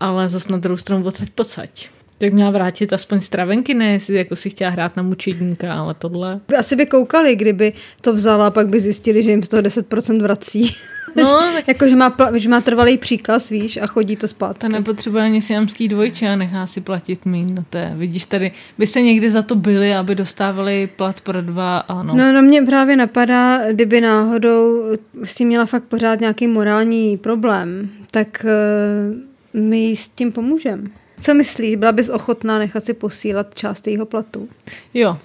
[0.00, 1.90] ale zas na druhou stranu odsaď pocať.
[2.18, 6.40] Tak měla vrátit aspoň stravenky, ne jestli jako si chtěla hrát na mučedníka, ale tohle.
[6.58, 10.74] Asi by koukali, kdyby to vzala, pak by zjistili, že jim z toho 10% vrací.
[11.16, 14.60] No, tak jako, že má, že má trvalý příkaz, víš, a chodí to zpátky.
[14.60, 17.54] ta nepotřebuje ani siamský dvojče a nechá si platit míň.
[17.54, 21.42] No to je, vidíš tady, by se někdy za to byli, aby dostávali plat pro
[21.42, 22.14] dva a no.
[22.14, 24.84] No, no mě právě napadá, kdyby náhodou
[25.24, 30.82] s tím měla fakt pořád nějaký morální problém, tak uh, my s tím pomůžeme.
[31.20, 31.74] Co myslíš?
[31.74, 34.48] Byla bys ochotná nechat si posílat část jejího platu?
[34.94, 35.18] Jo.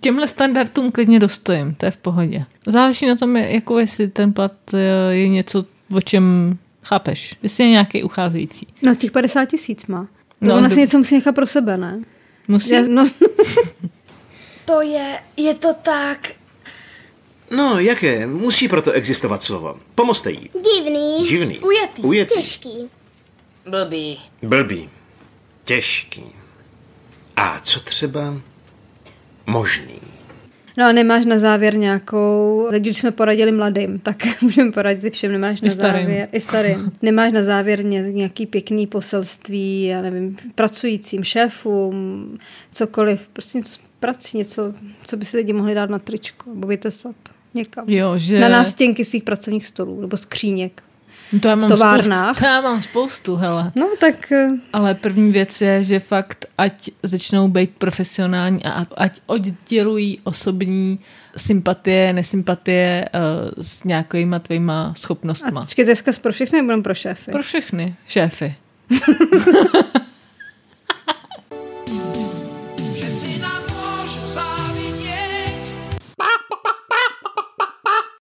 [0.00, 2.44] Těmhle standardům klidně dostojím, to je v pohodě.
[2.66, 5.64] Záleží na tom, jako jestli ten plat eh, je něco,
[5.94, 7.36] o čem chápeš.
[7.42, 8.66] Jestli je nějaký ucházející.
[8.82, 10.08] No, těch 50 tisíc má.
[10.40, 12.02] No, ona si něco musí nechat pro sebe, ne?
[12.48, 12.70] Musí?
[12.70, 13.06] Já, no,
[14.64, 16.28] To je, je to tak.
[17.50, 18.26] No, jaké?
[18.26, 19.76] Musí proto existovat slovo.
[19.94, 20.50] Pomozte jí.
[20.74, 21.28] Divný.
[21.28, 21.58] Divný.
[21.58, 22.02] Ujetý.
[22.02, 22.34] Ujetý.
[22.34, 22.90] Těžký.
[23.70, 24.20] Blbý.
[24.42, 24.88] Blbý.
[25.66, 26.22] Těžký.
[27.36, 28.40] A co třeba
[29.46, 30.00] možný?
[30.78, 35.32] no a nemáš na závěr nějakou, teď když jsme poradili mladým, tak můžeme poradit všem,
[35.32, 36.06] nemáš na I starým.
[36.06, 42.38] závěr, i starým, nemáš na závěr ně, nějaký pěkný poselství, já nevím, pracujícím šéfům,
[42.70, 46.66] cokoliv, prostě něco z prací, něco, co by si lidi mohli dát na tričko, nebo
[46.66, 47.16] vytesat
[47.54, 47.84] někam.
[47.88, 48.40] Jo, že...
[48.40, 50.82] Na nástěnky svých pracovních stolů, nebo skříněk.
[51.40, 52.36] To já mám továrnách.
[52.36, 53.72] Spoustu, to já mám spoustu, hele.
[53.76, 59.20] No tak eh, Ale první věc je, že fakt ať začnou být profesionální a ať
[59.26, 60.98] oddělují osobní
[61.36, 65.60] sympatie, nesympatie uh, s nějakýma tvýma schopnostma.
[65.60, 67.30] a počkej, to pro všechny, nebo pro šéfy?
[67.30, 68.54] Pro všechny šéfy.